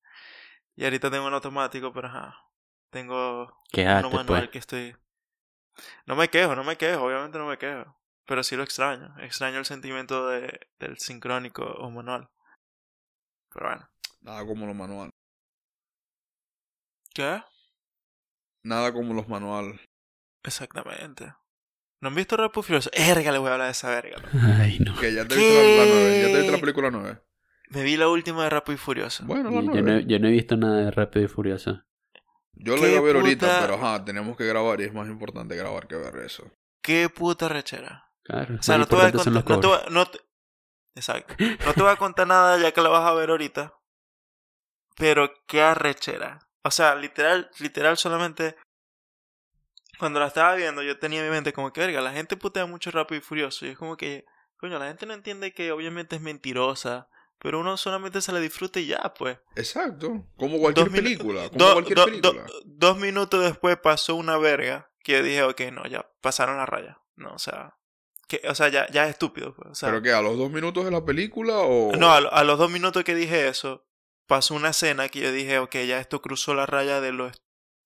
Y 0.76 0.84
ahorita 0.84 1.10
tengo 1.10 1.26
un 1.26 1.34
automático, 1.34 1.92
pero 1.92 2.08
ajá. 2.08 2.36
Tengo 2.90 3.56
Quédate, 3.72 4.08
uno 4.08 4.10
manual 4.10 4.48
pues. 4.48 4.50
que 4.50 4.58
estoy. 4.58 4.96
No 6.06 6.16
me 6.16 6.28
quejo, 6.28 6.56
no 6.56 6.64
me 6.64 6.76
quejo, 6.76 7.04
obviamente 7.04 7.38
no 7.38 7.46
me 7.46 7.58
quejo. 7.58 7.96
Pero 8.28 8.42
sí 8.42 8.56
lo 8.56 8.62
extraño. 8.62 9.14
Extraño 9.20 9.58
el 9.58 9.64
sentimiento 9.64 10.28
de, 10.28 10.68
del 10.78 10.98
sincrónico 10.98 11.64
o 11.64 11.90
manual. 11.90 12.28
Pero 13.52 13.66
bueno. 13.68 13.88
Nada 14.20 14.46
como 14.46 14.66
los 14.66 14.76
manual. 14.76 15.08
¿Qué? 17.14 17.42
Nada 18.64 18.92
como 18.92 19.14
los 19.14 19.26
manual. 19.28 19.80
Exactamente. 20.44 21.32
¿No 22.02 22.08
han 22.08 22.14
visto 22.14 22.36
Rápido 22.36 22.60
y 22.60 22.64
Furioso? 22.64 22.90
Erga, 22.92 23.32
le 23.32 23.38
voy 23.38 23.48
a 23.48 23.52
hablar 23.54 23.68
de 23.68 23.72
esa 23.72 23.88
verga. 23.88 24.22
Ay, 24.60 24.78
no. 24.80 24.94
Que 25.00 25.14
ya 25.14 25.26
te 25.26 25.34
viste 25.34 25.76
la, 25.78 25.84
la 25.84 25.90
nueve, 25.90 26.20
ya 26.20 26.26
te 26.26 26.36
viste 26.36 26.52
la 26.52 26.58
película 26.60 26.90
9. 26.90 27.22
Me 27.70 27.82
vi 27.82 27.96
la 27.96 28.08
última 28.08 28.44
de 28.44 28.50
Rápido 28.50 28.74
y 28.74 28.78
Furioso. 28.78 29.24
Bueno, 29.24 29.50
la 29.50 29.62
Y 29.62 29.66
Yo 29.66 29.72
no, 29.72 29.82
9. 29.82 30.04
yo 30.06 30.18
no 30.18 30.28
he 30.28 30.32
visto 30.32 30.56
nada 30.58 30.76
de 30.84 30.90
Rápido 30.90 31.24
y 31.24 31.28
Furioso. 31.28 31.82
Yo 32.52 32.76
la 32.76 32.82
¿Qué 32.82 32.90
iba 32.90 32.98
a 32.98 33.02
ver 33.02 33.16
ahorita, 33.16 33.60
pero 33.62 33.74
ajá, 33.76 34.04
tenemos 34.04 34.36
que 34.36 34.44
grabar 34.44 34.80
y 34.82 34.84
es 34.84 34.92
más 34.92 35.08
importante 35.08 35.56
grabar 35.56 35.86
que 35.88 35.96
ver 35.96 36.14
eso. 36.18 36.44
Qué 36.82 37.08
puta 37.08 37.48
rechera. 37.48 38.07
Claro, 38.28 38.56
O 38.60 38.62
sea, 38.62 38.78
no 38.78 38.86
te 38.86 38.94
voy 38.94 39.04
a 39.06 39.12
contar. 39.12 39.32
No 39.32 39.60
te 39.60 39.66
voy, 39.66 39.78
no 39.90 40.06
te- 40.06 40.20
Exacto. 40.94 41.34
No 41.64 41.74
te 41.74 41.82
voy 41.82 41.90
a 41.92 41.96
contar 41.96 42.26
nada 42.26 42.58
ya 42.58 42.72
que 42.72 42.80
la 42.82 42.88
vas 42.90 43.08
a 43.08 43.14
ver 43.14 43.30
ahorita. 43.30 43.74
Pero 44.96 45.30
qué 45.46 45.62
arrechera. 45.62 46.38
O 46.64 46.70
sea, 46.70 46.94
literal, 46.94 47.50
literal 47.58 47.96
solamente. 47.96 48.56
Cuando 49.98 50.20
la 50.20 50.26
estaba 50.26 50.54
viendo, 50.54 50.82
yo 50.82 50.98
tenía 50.98 51.20
en 51.20 51.26
mi 51.26 51.30
mente 51.32 51.52
como 51.52 51.72
que, 51.72 51.80
verga, 51.80 52.00
la 52.00 52.12
gente 52.12 52.36
putea 52.36 52.66
mucho 52.66 52.90
rápido 52.90 53.18
y 53.18 53.22
furioso. 53.22 53.66
Y 53.66 53.70
es 53.70 53.78
como 53.78 53.96
que, 53.96 54.24
coño, 54.58 54.78
la 54.78 54.86
gente 54.88 55.06
no 55.06 55.14
entiende 55.14 55.52
que 55.52 55.72
obviamente 55.72 56.16
es 56.16 56.22
mentirosa. 56.22 57.08
Pero 57.40 57.60
uno 57.60 57.76
solamente 57.76 58.20
se 58.20 58.32
la 58.32 58.40
disfruta 58.40 58.80
y 58.80 58.86
ya, 58.88 59.14
pues. 59.16 59.38
Exacto. 59.56 60.26
Como 60.36 60.58
cualquier 60.58 60.86
Dos 60.88 60.94
película. 60.94 61.48
Como 61.48 61.64
Do- 61.64 61.72
cualquier 61.74 61.96
do- 61.96 62.04
película. 62.04 62.42
do- 62.42 62.60
dos 62.64 62.96
minutos 62.98 63.42
después 63.44 63.76
pasó 63.78 64.16
una 64.16 64.36
verga 64.36 64.90
que 65.04 65.12
yo 65.12 65.22
dije, 65.22 65.42
ok, 65.44 65.60
no, 65.72 65.86
ya 65.86 66.08
pasaron 66.20 66.56
la 66.58 66.66
raya. 66.66 66.98
No, 67.14 67.32
o 67.34 67.38
sea, 67.38 67.76
que, 68.28 68.40
o 68.48 68.54
sea 68.54 68.68
ya, 68.68 68.86
ya 68.90 69.04
es 69.04 69.10
estúpido. 69.10 69.54
Pues, 69.54 69.70
o 69.70 69.74
sea, 69.74 69.88
¿Pero 69.88 70.02
qué? 70.02 70.12
¿A 70.12 70.22
los 70.22 70.36
dos 70.38 70.50
minutos 70.50 70.84
de 70.84 70.90
la 70.92 71.04
película 71.04 71.54
o...? 71.58 71.92
no, 71.96 72.12
a, 72.12 72.20
lo- 72.20 72.32
a 72.32 72.44
los 72.44 72.58
dos 72.58 72.70
minutos 72.70 73.02
que 73.02 73.14
dije 73.16 73.48
eso, 73.48 73.84
pasó 74.26 74.54
una 74.54 74.68
escena 74.70 75.08
que 75.08 75.20
yo 75.20 75.32
dije, 75.32 75.58
ok, 75.58 75.74
ya 75.86 75.98
esto 75.98 76.20
cruzó 76.22 76.54
la 76.54 76.66
raya 76.66 77.00
de 77.00 77.12
lo, 77.12 77.30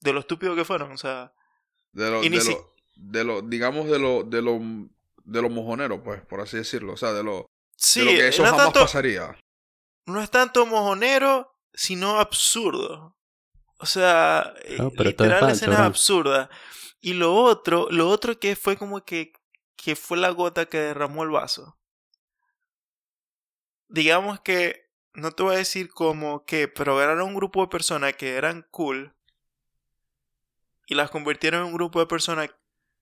de 0.01 0.13
lo 0.13 0.21
estúpido 0.21 0.55
que 0.57 0.65
fueron. 0.65 0.93
O 0.93 0.99
sea, 0.99 1.33
De 1.93 2.11
lo, 2.11 2.23
y 2.25 2.29
ni 2.29 2.37
de, 2.37 2.43
si- 2.43 2.53
lo, 2.53 2.73
de 2.97 3.25
lo, 3.25 3.43
digamos, 3.43 3.87
de 3.89 3.99
lo, 3.99 4.25
de 4.25 4.43
lo, 4.43 4.59
de 5.25 5.41
lo 5.43 5.49
mojonero, 5.49 6.03
pues, 6.03 6.21
por 6.23 6.41
así 6.41 6.57
decirlo. 6.57 6.93
O 6.95 6.97
sea, 6.97 7.13
de 7.13 7.23
lo, 7.23 7.47
sí, 7.77 8.01
de 8.01 8.07
lo 8.07 8.11
que 8.13 8.29
eso 8.29 8.43
no, 8.43 8.47
es 8.47 8.51
jamás 8.51 8.65
tanto, 8.67 8.81
pasaría. 8.81 9.39
no 10.07 10.21
es 10.21 10.31
tanto 10.31 10.67
mojonero, 10.67 11.55
sino 11.73 12.19
absurdo. 12.19 13.17
O 13.79 13.87
sea, 13.87 14.53
eh, 14.65 14.77
No, 14.79 14.91
literal 15.05 15.41
la 15.45 15.53
escena 15.53 15.75
es 15.75 15.79
absurda. 15.81 16.51
Y 17.01 17.15
lo 17.15 17.35
otro, 17.35 17.89
lo 17.91 18.09
otro 18.09 18.39
que 18.39 18.55
fue 18.57 18.77
como 18.77 19.05
que, 19.05 19.33
que 19.77 19.97
fue 19.97 20.17
la 20.19 20.31
gota 20.31 20.67
que 20.67 20.79
derramó 20.79 21.23
el 21.23 21.31
vaso. 21.31 21.77
Digamos 23.89 24.41
que, 24.41 24.91
no 25.15 25.33
te 25.33 25.43
voy 25.43 25.55
a 25.55 25.59
decir 25.59 25.91
como 25.91 26.45
que, 26.45 26.69
pero 26.69 27.03
eran 27.03 27.21
un 27.21 27.35
grupo 27.35 27.61
de 27.63 27.69
personas 27.69 28.15
que 28.15 28.37
eran 28.37 28.67
cool. 28.71 29.15
Y 30.87 30.95
las 30.95 31.11
convirtieron 31.11 31.61
en 31.63 31.67
un 31.69 31.75
grupo 31.75 32.01
de 32.01 32.07
personas 32.07 32.51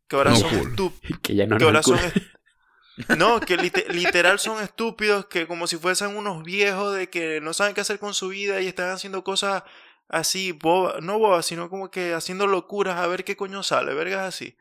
que 0.09 0.17
ahora 0.17 0.31
No 0.31 0.37
son 0.37 0.51
cool. 0.59 0.71
estúpidas. 0.71 1.21
Que 1.21 1.35
ya 1.35 1.47
no 1.47 1.57
Que 1.59 1.65
eran 1.65 1.77
ahora 1.77 1.83
son 1.83 1.99
cool. 1.99 3.17
No, 3.17 3.41
que 3.41 3.57
lite- 3.57 3.89
literal 3.89 4.39
son 4.39 4.63
estúpidos, 4.63 5.27
que 5.27 5.47
como 5.47 5.67
si 5.67 5.77
fuesen 5.79 6.17
unos 6.17 6.43
viejos 6.43 6.95
de 6.95 7.09
que 7.09 7.41
no 7.41 7.55
saben 7.55 7.75
qué 7.75 7.81
hacer 7.81 7.99
con 7.99 8.13
su 8.13 8.29
vida 8.29 8.61
y 8.61 8.67
están 8.67 8.91
haciendo 8.91 9.25
cosas 9.25 9.63
así, 10.09 10.53
bobas, 10.53 11.01
no 11.03 11.19
bobas, 11.19 11.47
sino 11.47 11.71
como 11.71 11.91
que 11.91 12.13
haciendo 12.13 12.47
locuras 12.47 12.97
a 12.99 13.07
ver 13.07 13.25
qué 13.25 13.37
coño 13.37 13.63
sale, 13.63 13.95
vergas 13.95 14.27
así. 14.27 14.57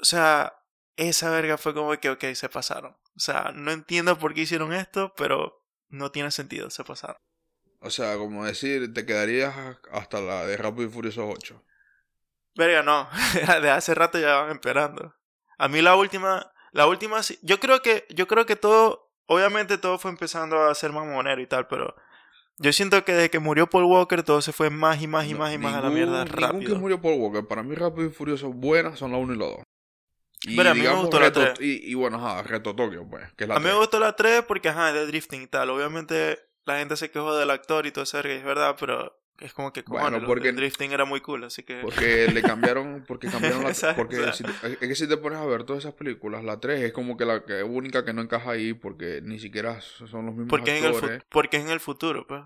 O 0.00 0.04
sea, 0.04 0.59
esa 1.08 1.30
verga 1.30 1.56
fue 1.58 1.74
como 1.74 1.92
que, 1.98 2.10
ok, 2.10 2.24
se 2.34 2.48
pasaron. 2.48 2.92
O 3.16 3.20
sea, 3.20 3.52
no 3.54 3.70
entiendo 3.72 4.18
por 4.18 4.34
qué 4.34 4.42
hicieron 4.42 4.72
esto, 4.72 5.12
pero 5.16 5.64
no 5.88 6.10
tiene 6.10 6.30
sentido, 6.30 6.70
se 6.70 6.84
pasaron. 6.84 7.16
O 7.80 7.90
sea, 7.90 8.16
como 8.18 8.44
decir, 8.44 8.92
te 8.92 9.06
quedarías 9.06 9.54
hasta 9.90 10.20
la 10.20 10.46
de 10.46 10.56
Rápido 10.56 10.88
y 10.88 10.90
Furioso 10.90 11.26
8. 11.28 11.62
Verga, 12.54 12.82
no. 12.82 13.08
De 13.62 13.70
hace 13.70 13.94
rato 13.94 14.18
ya 14.18 14.34
van 14.36 14.50
esperando. 14.52 15.14
A 15.58 15.68
mí 15.68 15.80
la 15.80 15.96
última, 15.96 16.52
la 16.72 16.86
última, 16.86 17.22
sí- 17.22 17.38
yo 17.42 17.58
creo 17.60 17.80
que, 17.80 18.06
yo 18.10 18.26
creo 18.28 18.44
que 18.46 18.56
todo, 18.56 19.10
obviamente 19.26 19.78
todo 19.78 19.98
fue 19.98 20.10
empezando 20.10 20.60
a 20.64 20.74
ser 20.74 20.92
más 20.92 21.06
monero 21.06 21.40
y 21.40 21.46
tal, 21.46 21.66
pero 21.68 21.94
yo 22.58 22.72
siento 22.74 23.02
que 23.04 23.12
desde 23.14 23.30
que 23.30 23.38
murió 23.38 23.68
Paul 23.68 23.84
Walker 23.84 24.22
todo 24.22 24.42
se 24.42 24.52
fue 24.52 24.68
más 24.68 25.00
y 25.00 25.06
más 25.06 25.26
y 25.26 25.32
No, 25.32 25.38
más 25.38 25.54
y 25.54 25.58
más 25.58 25.74
a 25.74 25.80
la 25.80 25.88
mierda 25.90 26.24
Ningún 26.24 26.34
que 26.34 26.40
rápido. 26.40 26.76
murió 26.78 27.00
por 27.00 27.14
Walker. 27.14 27.46
Para 27.46 27.62
mí, 27.62 27.74
Rápido 27.74 28.08
y 28.08 28.12
Furioso 28.12 28.52
buenas 28.52 28.98
son 28.98 29.12
la 29.12 29.16
1 29.18 29.32
y 29.34 29.38
la 29.38 29.46
2. 29.46 29.56
Y 30.46 30.56
Pero 30.56 30.70
a 30.70 30.74
mí 30.74 30.78
me 30.80 30.84
digamos, 30.84 31.02
gustó 31.06 31.20
la 31.20 31.26
Reto- 31.26 31.40
tres. 31.54 31.60
y, 31.60 31.90
y 31.90 31.94
bueno, 31.94 32.16
ajá, 32.16 32.42
Reto 32.42 32.74
Tokio, 32.74 33.06
pues. 33.08 33.30
Que 33.34 33.44
es 33.44 33.48
la 33.48 33.56
A 33.56 33.58
mí 33.58 33.64
me 33.64 33.70
3. 33.70 33.78
gustó 33.80 34.00
la 34.00 34.16
3 34.16 34.42
porque, 34.48 34.70
ajá, 34.70 34.88
es 34.88 34.94
de 34.94 35.06
drifting 35.06 35.42
y 35.42 35.46
tal. 35.46 35.68
Obviamente 35.70 36.38
la 36.64 36.78
gente 36.78 36.96
se 36.96 37.10
quejó 37.10 37.36
del 37.36 37.50
actor 37.50 37.86
y 37.86 37.92
todo 37.92 38.04
eso, 38.04 38.18
es 38.20 38.44
verdad, 38.44 38.76
pero 38.80 39.16
es 39.38 39.52
como 39.52 39.72
que, 39.72 39.82
Bueno, 39.86 40.24
porque- 40.26 40.48
el 40.50 40.56
drifting 40.56 40.92
era 40.92 41.04
muy 41.04 41.20
cool, 41.20 41.44
así 41.44 41.62
que... 41.62 41.80
Porque 41.82 42.28
le 42.32 42.42
cambiaron, 42.42 43.04
porque 43.06 43.28
cambiaron 43.28 43.62
la 43.64 43.68
Exacto, 43.70 44.02
porque 44.02 44.32
si 44.32 44.44
te- 44.44 44.50
es 44.72 44.76
que 44.78 44.94
si 44.94 45.08
te 45.08 45.16
pones 45.18 45.38
a 45.38 45.44
ver 45.46 45.64
todas 45.64 45.82
esas 45.84 45.94
películas, 45.94 46.42
la 46.44 46.58
3 46.60 46.80
es 46.80 46.92
como 46.92 47.16
que 47.18 47.24
la 47.26 47.44
que 47.44 47.62
única 47.62 48.04
que 48.04 48.12
no 48.14 48.22
encaja 48.22 48.50
ahí 48.52 48.72
porque 48.74 49.20
ni 49.22 49.38
siquiera 49.40 49.80
son 49.80 50.24
los 50.26 50.34
mismos 50.34 50.48
Porque 50.48 50.72
es, 50.76 50.78
en 50.82 50.88
el 50.90 50.94
actores. 50.94 51.22
porque 51.30 51.56
es 51.58 51.64
en 51.64 51.70
el 51.70 51.80
futuro, 51.80 52.26
pues. 52.26 52.42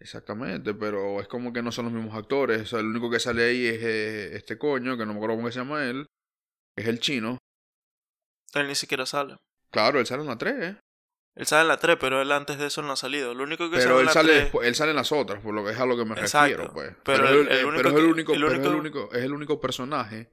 Exactamente, 0.00 0.74
pero 0.74 1.20
es 1.20 1.28
como 1.28 1.52
que 1.52 1.62
no 1.62 1.70
son 1.72 1.86
los 1.86 1.94
mismos 1.94 2.14
actores. 2.16 2.62
O 2.62 2.66
sea, 2.66 2.80
el 2.80 2.86
único 2.86 3.10
que 3.10 3.20
sale 3.20 3.44
ahí 3.44 3.66
es 3.66 3.78
eh, 3.82 4.36
este 4.36 4.58
coño, 4.58 4.96
que 4.96 5.06
no 5.06 5.12
me 5.12 5.18
acuerdo 5.18 5.36
cómo 5.36 5.50
se 5.50 5.58
llama 5.60 5.84
él, 5.84 6.06
es 6.76 6.86
el 6.86 7.00
chino. 7.00 7.38
Él 8.54 8.68
ni 8.68 8.74
siquiera 8.74 9.06
sale. 9.06 9.36
Claro, 9.70 9.98
él 9.98 10.06
sale 10.06 10.22
en 10.22 10.28
la 10.28 10.38
3, 10.38 10.54
¿eh? 10.62 10.80
Él 11.36 11.46
sale 11.46 11.62
en 11.62 11.68
la 11.68 11.78
3, 11.78 11.96
pero 11.98 12.22
él 12.22 12.30
antes 12.30 12.58
de 12.58 12.66
eso 12.66 12.80
no 12.82 12.92
ha 12.92 12.96
salido. 12.96 13.34
Lo 13.34 13.42
único 13.42 13.68
que 13.68 13.78
Pero 13.78 13.82
sale 13.82 13.94
en 13.94 14.00
él 14.00 14.06
la 14.06 14.12
sale, 14.12 14.28
3... 14.32 14.42
después- 14.44 14.68
él 14.68 14.74
sale 14.76 14.90
en 14.90 14.96
las 14.96 15.10
otras, 15.10 15.42
por 15.42 15.52
lo 15.54 15.64
que 15.64 15.72
es 15.72 15.78
a 15.80 15.86
lo 15.86 15.96
que 15.96 16.04
me 16.04 16.12
Exacto, 16.20 16.56
refiero, 16.56 16.72
pues. 16.72 16.94
pero 17.04 17.24
es 17.24 17.30
el- 17.30 17.36
el, 17.38 17.48
el 17.48 17.58
eh, 17.58 17.64
único 17.64 17.76
pero 17.76 17.88
es 17.88 17.94
el 17.96 18.00
que- 18.04 18.12
único, 18.12 18.32
el 18.34 18.40
pero 18.40 18.52
es 18.54 18.66
el 18.66 18.74
único- 18.74 19.12
es 19.12 19.24
el 19.24 19.32
único 19.32 19.60
personaje 19.60 20.32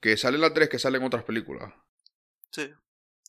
que 0.00 0.16
sale 0.18 0.34
en 0.36 0.42
la 0.42 0.52
3 0.52 0.68
que 0.68 0.78
sale 0.78 0.98
en 0.98 1.04
otras 1.04 1.24
películas. 1.24 1.72
Sí. 2.50 2.70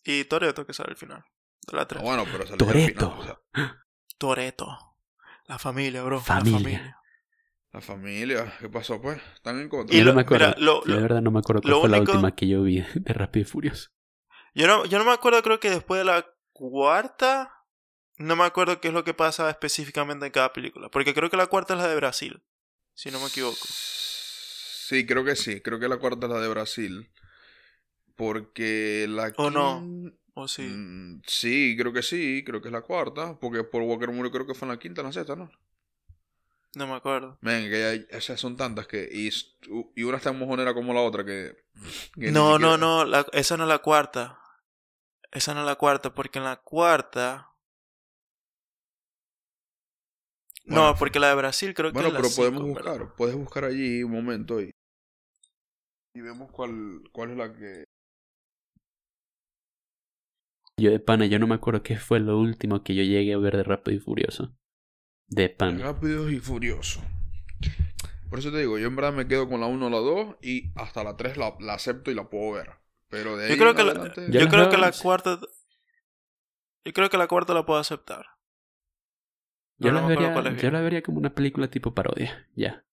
Y 0.03 0.25
Toreto 0.25 0.65
que 0.65 0.73
sale 0.73 0.89
al 0.91 0.97
final. 0.97 1.23
De 1.65 1.77
la 1.77 1.87
3. 1.87 2.01
Ah, 2.01 2.03
bueno, 2.05 2.25
pero 2.25 2.39
sale 2.43 2.51
al 2.53 2.57
Toretto. 2.57 3.11
final, 3.11 3.19
o 3.19 3.23
sea, 3.23 3.39
Toreto. 4.17 4.77
La 5.45 5.57
familia, 5.59 6.03
bro. 6.03 6.19
Familia. 6.19 6.57
La 6.57 6.59
familia. 6.59 6.97
La 7.77 7.81
familia, 7.81 8.53
¿qué 8.59 8.69
pasó, 8.69 9.01
pues? 9.01 9.19
¿Están 9.35 9.59
en 9.61 9.69
contra? 9.69 9.95
Y 9.95 9.99
Yo 9.99 10.05
lo- 10.05 10.11
no 10.11 10.15
me 10.15 10.21
acuerdo. 10.23 10.47
mira, 10.47 10.59
lo- 10.59 10.81
lo- 10.85 11.01
verdad 11.01 11.21
no 11.21 11.31
me 11.31 11.39
acuerdo 11.39 11.61
cuál 11.61 11.71
lo 11.71 11.79
fue 11.81 11.89
la 11.89 11.97
único- 11.97 12.11
última 12.13 12.35
que 12.35 12.47
yo 12.47 12.63
vi 12.63 12.81
de 12.95 13.13
Rápido 13.13 13.41
y 13.43 13.45
Furioso. 13.45 13.89
Yo 14.55 14.65
no, 14.67 14.85
yo 14.85 14.97
no 14.97 15.05
me 15.05 15.11
acuerdo, 15.11 15.41
creo 15.43 15.59
que 15.59 15.69
después 15.69 15.99
de 15.99 16.05
la 16.05 16.25
cuarta. 16.51 17.53
No 18.17 18.35
me 18.35 18.45
acuerdo 18.45 18.81
qué 18.81 18.87
es 18.87 18.93
lo 18.95 19.03
que 19.03 19.13
pasa 19.13 19.47
específicamente 19.51 20.25
en 20.25 20.31
cada 20.31 20.51
película. 20.51 20.89
Porque 20.89 21.13
creo 21.13 21.29
que 21.29 21.37
la 21.37 21.45
cuarta 21.45 21.75
es 21.75 21.79
la 21.79 21.87
de 21.87 21.95
Brasil. 21.95 22.41
Si 22.95 23.11
no 23.11 23.19
me 23.19 23.27
equivoco. 23.27 23.57
Sí, 23.69 25.05
creo 25.05 25.23
que 25.23 25.35
sí. 25.35 25.61
Creo 25.61 25.79
que 25.79 25.87
la 25.87 25.97
cuarta 25.97 26.25
es 26.25 26.33
la 26.33 26.39
de 26.39 26.47
Brasil. 26.47 27.11
Porque 28.15 29.05
la 29.07 29.31
¿O 29.37 29.51
no? 29.51 29.83
¿O 30.33 30.47
sí? 30.47 30.63
Mm, 30.63 31.21
sí, 31.27 31.75
creo 31.77 31.93
que 31.93 32.01
sí. 32.01 32.43
Creo 32.43 32.59
que 32.61 32.69
es 32.69 32.71
la 32.71 32.81
cuarta. 32.81 33.37
Porque 33.39 33.63
por 33.63 33.83
Walker 33.83 34.09
murió 34.09 34.31
creo 34.31 34.47
que 34.47 34.55
fue 34.55 34.65
en 34.67 34.71
la 34.73 34.79
quinta, 34.79 35.01
en 35.01 35.07
la 35.07 35.13
sexta, 35.13 35.35
¿no? 35.35 35.51
No 36.75 36.85
me 36.87 36.93
acuerdo. 36.93 37.37
Ven, 37.41 37.69
que 37.69 38.21
sea, 38.21 38.37
son 38.37 38.55
tantas 38.55 38.87
que... 38.87 39.07
Y, 39.11 39.29
y 39.95 40.03
una 40.03 40.17
es 40.17 40.23
tan 40.23 40.37
mojonera 40.37 40.73
como 40.73 40.93
la 40.93 41.01
otra 41.01 41.25
que... 41.25 41.55
que 42.13 42.31
No, 42.31 42.59
no, 42.59 42.77
no. 42.77 43.05
la- 43.05 43.25
esa 43.33 43.57
no 43.57 43.63
es 43.63 43.69
la 43.69 43.79
cuarta. 43.79 44.39
Esa 45.31 45.53
no 45.53 45.61
es 45.61 45.65
la 45.65 45.75
cuarta. 45.75 46.13
Porque 46.13 46.39
en 46.39 46.45
la 46.45 46.57
cuarta. 46.57 47.51
Bueno, 50.65 50.87
no, 50.87 50.95
porque 50.95 51.19
la 51.19 51.29
de 51.29 51.35
Brasil 51.35 51.73
creo 51.73 51.91
que 51.91 51.93
Bueno, 51.93 52.09
es 52.09 52.13
la 52.13 52.19
pero 52.19 52.35
podemos 52.35 52.61
cinco, 52.63 52.79
buscar. 52.79 53.15
Puedes 53.15 53.35
buscar 53.35 53.63
allí 53.65 54.03
un 54.03 54.11
momento 54.11 54.61
y... 54.61 54.69
Y 56.13 56.21
vemos 56.21 56.51
cuál, 56.51 57.03
cuál 57.11 57.31
es 57.31 57.37
la 57.37 57.53
que... 57.53 57.83
Yo 60.79 60.89
de 60.89 60.99
pana, 60.99 61.27
yo 61.27 61.37
no 61.37 61.45
me 61.45 61.53
acuerdo 61.53 61.83
qué 61.83 61.97
fue 61.97 62.19
lo 62.19 62.39
último 62.39 62.83
que 62.83 62.95
yo 62.95 63.03
llegué 63.03 63.33
a 63.33 63.37
ver 63.37 63.57
de 63.57 63.63
Rápido 63.63 63.95
y 63.95 63.99
Furioso. 63.99 64.55
De 65.27 65.49
pana. 65.49 65.83
Rápidos 65.83 66.31
y 66.31 66.39
Furioso. 66.39 67.01
Por 68.29 68.39
eso 68.39 68.51
te 68.51 68.57
digo, 68.59 68.77
yo 68.77 68.87
en 68.87 68.95
verdad 68.95 69.13
me 69.13 69.27
quedo 69.27 69.47
con 69.47 69.61
la 69.61 69.67
1 69.67 69.87
o 69.87 69.89
la 69.89 69.97
2 69.97 70.35
y 70.41 70.71
hasta 70.75 71.03
la 71.03 71.15
3 71.15 71.37
la, 71.37 71.55
la 71.59 71.73
acepto 71.75 72.11
y 72.11 72.15
la 72.15 72.29
puedo 72.29 72.53
ver. 72.53 72.71
Pero 73.09 73.37
de 73.37 73.45
ahí 73.45 73.51
Yo 73.51 73.57
creo 73.57 73.69
en 73.71 73.75
que 73.77 73.83
la- 73.83 73.91
adelante- 73.91 74.25
Yo 74.29 74.39
Yo 74.41 74.47
creo 74.49 74.61
veo 74.63 74.69
que 74.71 74.77
la 74.77 74.91
cuarta. 74.91 75.39
Yo 76.85 76.93
creo 76.93 77.09
que 77.09 77.17
la 77.17 77.27
cuarta 77.27 77.53
la 77.53 77.65
puedo 77.65 77.79
aceptar. 77.79 78.25
Yo, 79.79 79.89
No, 79.91 79.95
la 79.95 80.01
no 80.01 80.07
acuerdo 80.13 80.43
vería, 80.43 80.61
yo 80.61 80.71
la 80.71 80.81
vería 80.81 81.01
como 81.03 81.19
una 81.19 81.33
película 81.33 81.69
tipo 81.69 81.93
parodia. 81.93 82.47
Ya. 82.55 82.83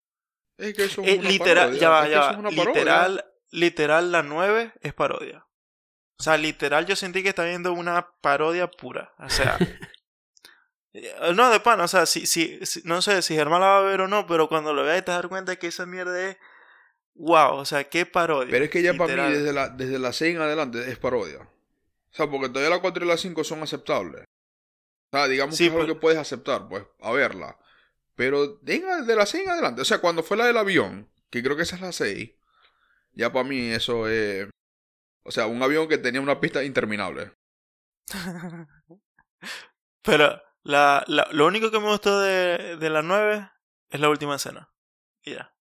Es 0.59 0.75
que 0.75 0.85
eso 0.85 1.03
es 1.03 1.09
Eh, 1.15 1.19
una 1.19 1.29
literal, 1.31 1.65
parodia, 1.67 1.81
ya 1.81 1.89
va, 1.91 2.05
es 2.05 2.11
ya 2.13 2.21
va. 2.21 2.31
es 2.33 2.37
una. 2.39 2.51
Literal, 2.51 3.25
literal, 3.51 4.13
la 4.13 4.23
9 4.23 4.73
es 4.83 4.93
parodia. 4.95 5.47
O 6.19 6.23
sea, 6.23 6.37
literal, 6.37 6.87
yo 6.87 6.95
sentí 6.95 7.23
que 7.23 7.31
estaba 7.31 7.49
viendo 7.49 7.73
una 7.73 8.09
parodia 8.21 8.69
pura. 8.71 9.13
O 9.19 9.29
sea. 9.31 9.57
eh, 10.95 11.33
no, 11.35 11.51
de 11.51 11.61
pan, 11.61 11.81
o 11.81 11.89
sea, 11.89 12.07
si, 12.07 12.27
si, 12.27 12.65
si- 12.65 12.83
no 12.85 13.03
sé 13.03 13.21
si 13.23 13.35
Germán 13.35 13.61
la 13.61 13.67
va 13.67 13.79
a 13.79 13.83
ver 13.83 14.01
o 14.01 14.09
no, 14.09 14.27
pero 14.27 14.49
cuando 14.49 14.73
lo 14.73 14.83
veas 14.85 15.05
te 15.05 15.11
dar 15.13 15.29
cuenta 15.29 15.57
que 15.57 15.67
esa 15.67 15.85
mierda 15.87 16.31
es. 16.31 16.37
Wow, 17.17 17.57
o 17.57 17.65
sea, 17.65 17.85
qué 17.85 18.07
parodia. 18.07 18.51
Pero 18.51 18.65
es 18.65 18.71
que 18.71 18.83
ya 18.83 18.95
para 18.95 19.29
mí 19.29 19.33
desde 19.35 19.53
la, 19.53 19.69
desde 19.69 19.99
la 20.01 20.13
6 20.13 20.35
en 20.35 20.43
adelante 20.43 20.91
es 20.91 20.99
parodia. 20.99 21.43
O 21.43 22.17
sea, 22.17 22.29
porque 22.31 22.49
todavía 22.49 22.71
la 22.75 22.81
4 22.81 23.05
y 23.05 23.09
la 23.09 23.17
5 23.17 23.45
son 23.45 23.63
aceptables. 23.63 24.23
O 25.13 25.17
sea, 25.17 25.29
digamos 25.29 25.57
Sí, 25.57 25.65
que 25.65 25.69
es 25.69 25.73
algo 25.75 25.85
pues- 25.87 25.95
que 25.95 26.01
puedes 26.01 26.19
aceptar, 26.19 26.69
pues, 26.69 26.85
a 27.01 27.13
verla. 27.13 27.57
Pero 28.17 28.57
de, 28.63 28.75
en- 28.77 29.07
de 29.07 29.17
la 29.17 29.27
6 29.27 29.45
en 29.45 29.51
adelante, 29.51 29.83
o 29.83 29.85
sea, 29.85 29.99
cuando 30.01 30.23
fue 30.25 30.37
la 30.37 30.47
del 30.47 30.57
avión, 30.57 31.09
que 31.31 31.43
creo 31.43 31.57
que 31.57 31.63
esa 31.63 31.77
es 31.77 31.83
la 31.83 31.93
6, 31.93 32.31
ya 33.13 33.33
para 33.33 33.45
mí 33.49 33.71
eso 33.71 34.09
es... 34.09 34.49
O 35.25 35.31
sea, 35.31 35.47
un 35.47 35.63
avión 35.63 35.89
que 35.89 35.99
tenía 35.99 36.21
una 36.21 36.41
pista 36.41 36.63
interminable. 36.65 37.33
Pero 40.03 40.41
la, 40.65 41.05
la, 41.07 41.29
lo 41.31 41.47
único 41.47 41.71
que 41.71 41.79
me 41.79 41.87
gustó 41.87 42.21
de, 42.21 42.77
de 42.77 42.91
la 42.91 43.03
9 43.03 43.49
es 43.91 44.01
la 44.01 44.09
última 44.09 44.35
escena. 44.37 44.71
Y 45.23 45.35
ya. 45.35 45.55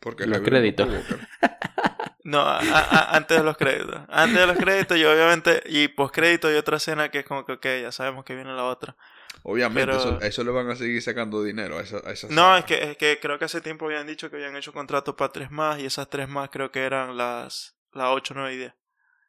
Porque 0.00 0.26
Los 0.26 0.40
créditos. 0.40 0.88
no 2.24 2.40
a- 2.40 2.58
a- 2.58 3.16
antes 3.16 3.38
de 3.38 3.44
los 3.44 3.56
créditos. 3.56 4.00
Antes 4.08 4.38
de 4.40 4.46
los 4.46 4.56
créditos 4.58 4.96
y 4.98 5.04
obviamente, 5.04 5.62
y 5.66 5.88
postcrédito 5.88 6.50
y 6.52 6.56
otra 6.56 6.76
escena 6.78 7.10
que 7.10 7.20
es 7.20 7.24
como 7.24 7.44
que, 7.44 7.52
ok, 7.52 7.66
ya 7.82 7.92
sabemos 7.92 8.24
que 8.24 8.34
viene 8.34 8.52
la 8.54 8.64
otra. 8.64 8.96
Obviamente, 9.42 9.86
Pero- 9.92 9.98
eso, 9.98 10.20
eso 10.20 10.42
le 10.44 10.50
van 10.50 10.68
a 10.70 10.74
seguir 10.76 11.00
sacando 11.02 11.42
dinero 11.42 11.78
a 11.78 11.82
esa, 11.82 11.98
a 11.98 12.10
esa 12.12 12.26
No, 12.30 12.56
es 12.56 12.64
que, 12.64 12.90
es 12.90 12.96
que 12.96 13.20
creo 13.20 13.38
que 13.38 13.44
hace 13.44 13.60
tiempo 13.60 13.86
habían 13.86 14.06
dicho 14.06 14.28
que 14.28 14.36
habían 14.36 14.56
hecho 14.56 14.72
contrato 14.72 15.14
para 15.16 15.30
tres 15.32 15.50
más 15.52 15.78
y 15.78 15.86
esas 15.86 16.10
tres 16.10 16.28
más 16.28 16.50
creo 16.50 16.72
que 16.72 16.82
eran 16.84 17.16
las, 17.16 17.76
las 17.92 18.08
8, 18.08 18.34
9 18.36 18.54
y 18.54 18.56
10. 18.58 18.74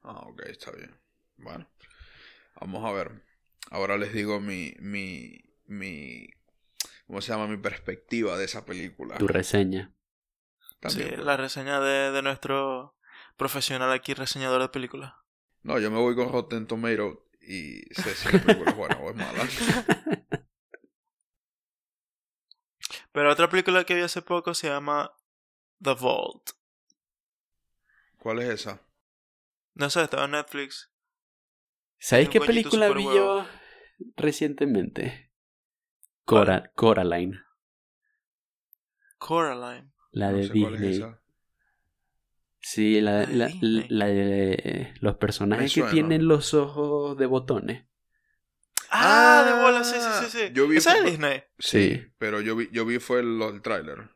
Ah, 0.03 0.21
ok, 0.25 0.41
está 0.47 0.71
bien. 0.71 0.99
Bueno, 1.37 1.67
vamos 2.59 2.83
a 2.83 2.91
ver. 2.93 3.11
Ahora 3.69 3.97
les 3.97 4.13
digo 4.13 4.39
mi, 4.39 4.73
mi, 4.79 5.41
mi, 5.65 6.29
¿cómo 7.05 7.21
se 7.21 7.31
llama? 7.31 7.47
Mi 7.47 7.57
perspectiva 7.57 8.37
de 8.37 8.45
esa 8.45 8.65
película. 8.65 9.17
Tu 9.17 9.27
reseña. 9.27 9.93
También, 10.79 11.09
sí, 11.09 11.15
pues. 11.15 11.25
la 11.25 11.37
reseña 11.37 11.79
de, 11.79 12.11
de 12.11 12.21
nuestro 12.21 12.95
profesional 13.35 13.91
aquí, 13.91 14.13
reseñador 14.13 14.61
de 14.61 14.69
películas. 14.69 15.13
No, 15.63 15.79
yo 15.79 15.91
me 15.91 15.97
voy 15.97 16.15
con 16.15 16.31
Rotten 16.31 16.67
Tomato 16.67 17.27
y 17.41 17.81
sé 17.93 18.15
si 18.15 18.31
la 18.31 18.41
película 18.43 18.71
es 18.71 18.77
buena 18.77 18.97
o 18.97 19.09
es 19.09 19.15
mala. 19.15 19.47
Pero 23.11 23.31
otra 23.31 23.49
película 23.49 23.83
que 23.83 23.95
vi 23.95 24.01
hace 24.01 24.21
poco 24.21 24.53
se 24.53 24.69
llama 24.69 25.11
The 25.81 25.93
Vault. 25.95 26.51
¿Cuál 28.19 28.39
es 28.39 28.49
esa? 28.49 28.81
No 29.73 29.89
sé, 29.89 30.03
estaba 30.03 30.25
en 30.25 30.31
Netflix. 30.31 30.91
¿Sabéis 31.99 32.29
qué 32.29 32.39
película 32.39 32.89
vi 32.89 33.05
huevo. 33.05 33.15
yo 33.15 33.47
recientemente? 34.15 35.31
Cora, 36.25 36.71
Coraline. 36.75 37.39
Coraline. 39.17 39.91
La 40.11 40.31
No 40.31 40.37
de 40.37 40.43
sé 40.47 40.59
cuál 40.59 40.75
es 40.75 40.81
Disney. 40.81 40.97
esa. 40.97 41.21
Sí, 42.59 43.01
la, 43.01 43.25
La 43.27 43.47
de 43.47 43.57
la, 43.61 43.85
la 43.89 44.05
de 44.07 44.93
los 44.99 45.15
personajes 45.17 45.73
que 45.73 45.83
tienen 45.83 46.27
los 46.27 46.53
ojos 46.53 47.17
de 47.17 47.25
botones. 47.25 47.85
Ah, 48.89 49.43
de 49.45 49.61
bola, 49.63 49.83
sí, 49.83 49.95
sí, 49.99 50.25
sí, 50.25 50.37
sí. 50.47 50.53
Yo 50.53 50.67
vi 50.67 50.77
¿Esa 50.77 50.91
es 50.91 50.95
por- 50.97 51.05
de 51.05 51.11
Disney? 51.11 51.43
Sí, 51.59 51.89
Sí. 51.95 52.07
pero 52.17 52.41
yo 52.41 52.55
vi, 52.55 52.69
yo 52.71 52.85
vi 52.85 52.99
fue 52.99 53.19
el, 53.19 53.41
el 53.41 53.61
tráiler. 53.61 54.09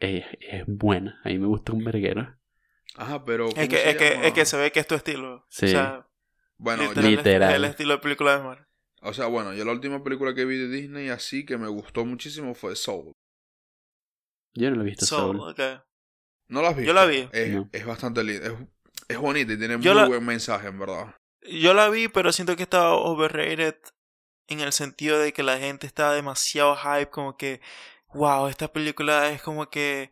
Es, 0.00 0.24
es 0.40 0.64
buena. 0.66 1.20
A 1.24 1.28
mí 1.28 1.38
me 1.38 1.46
gusta 1.46 1.72
un 1.72 1.84
verguero. 1.84 2.36
Ajá, 2.96 3.24
pero 3.24 3.48
Es 3.48 3.54
¿cómo 3.54 3.68
que, 3.68 3.76
se 3.76 3.90
es, 3.90 3.96
que, 3.96 4.26
es 4.28 4.32
que 4.32 4.44
se 4.46 4.56
ve 4.56 4.72
que 4.72 4.80
es 4.80 4.86
tu 4.86 4.94
estilo. 4.94 5.44
Sí. 5.48 5.66
O 5.66 5.68
sea, 5.68 6.06
Bueno, 6.56 6.82
literal, 6.84 7.04
es- 7.12 7.16
Literal. 7.18 7.50
Es 7.50 7.56
el 7.56 7.64
estilo 7.64 7.94
de 7.94 7.98
película 8.00 8.36
de 8.38 8.42
Marvel. 8.44 8.65
O 9.02 9.12
sea, 9.12 9.26
bueno, 9.26 9.52
yo 9.54 9.64
la 9.64 9.72
última 9.72 10.02
película 10.02 10.34
que 10.34 10.44
vi 10.44 10.56
de 10.56 10.68
Disney 10.68 11.08
así 11.08 11.44
que 11.44 11.56
me 11.58 11.68
gustó 11.68 12.04
muchísimo 12.04 12.54
fue 12.54 12.74
Soul. 12.76 13.12
Yo 14.54 14.70
no 14.70 14.76
lo 14.76 14.82
he 14.82 14.86
visto 14.86 15.06
Soul, 15.06 15.36
Soul. 15.38 15.50
ok. 15.50 15.60
¿No 16.48 16.62
la 16.62 16.68
has 16.70 16.76
visto? 16.76 16.86
Yo 16.88 16.94
la 16.94 17.06
vi. 17.06 17.28
Es, 17.32 17.52
No. 17.52 17.68
es 17.72 17.84
bastante 17.86 18.24
linda. 18.24 18.46
Es, 18.46 18.54
es 19.08 19.18
bonita 19.18 19.52
y 19.52 19.58
tiene 19.58 19.78
Yo 19.80 19.92
muy 19.92 20.02
la- 20.02 20.08
buen 20.08 20.24
mensaje, 20.24 20.68
en 20.68 20.78
verdad. 20.78 21.14
Yo 21.42 21.74
la 21.74 21.88
vi, 21.90 22.08
pero 22.08 22.32
siento 22.32 22.56
que 22.56 22.62
estaba 22.64 22.94
overrated 22.94 23.76
en 24.48 24.60
el 24.60 24.72
sentido 24.72 25.18
de 25.18 25.32
que 25.32 25.42
la 25.42 25.58
gente 25.58 25.86
estaba 25.86 26.14
demasiado 26.14 26.76
hype, 26.76 27.10
como 27.10 27.36
que, 27.36 27.60
wow, 28.14 28.48
esta 28.48 28.72
película 28.72 29.30
es 29.30 29.42
como 29.42 29.68
que 29.70 30.10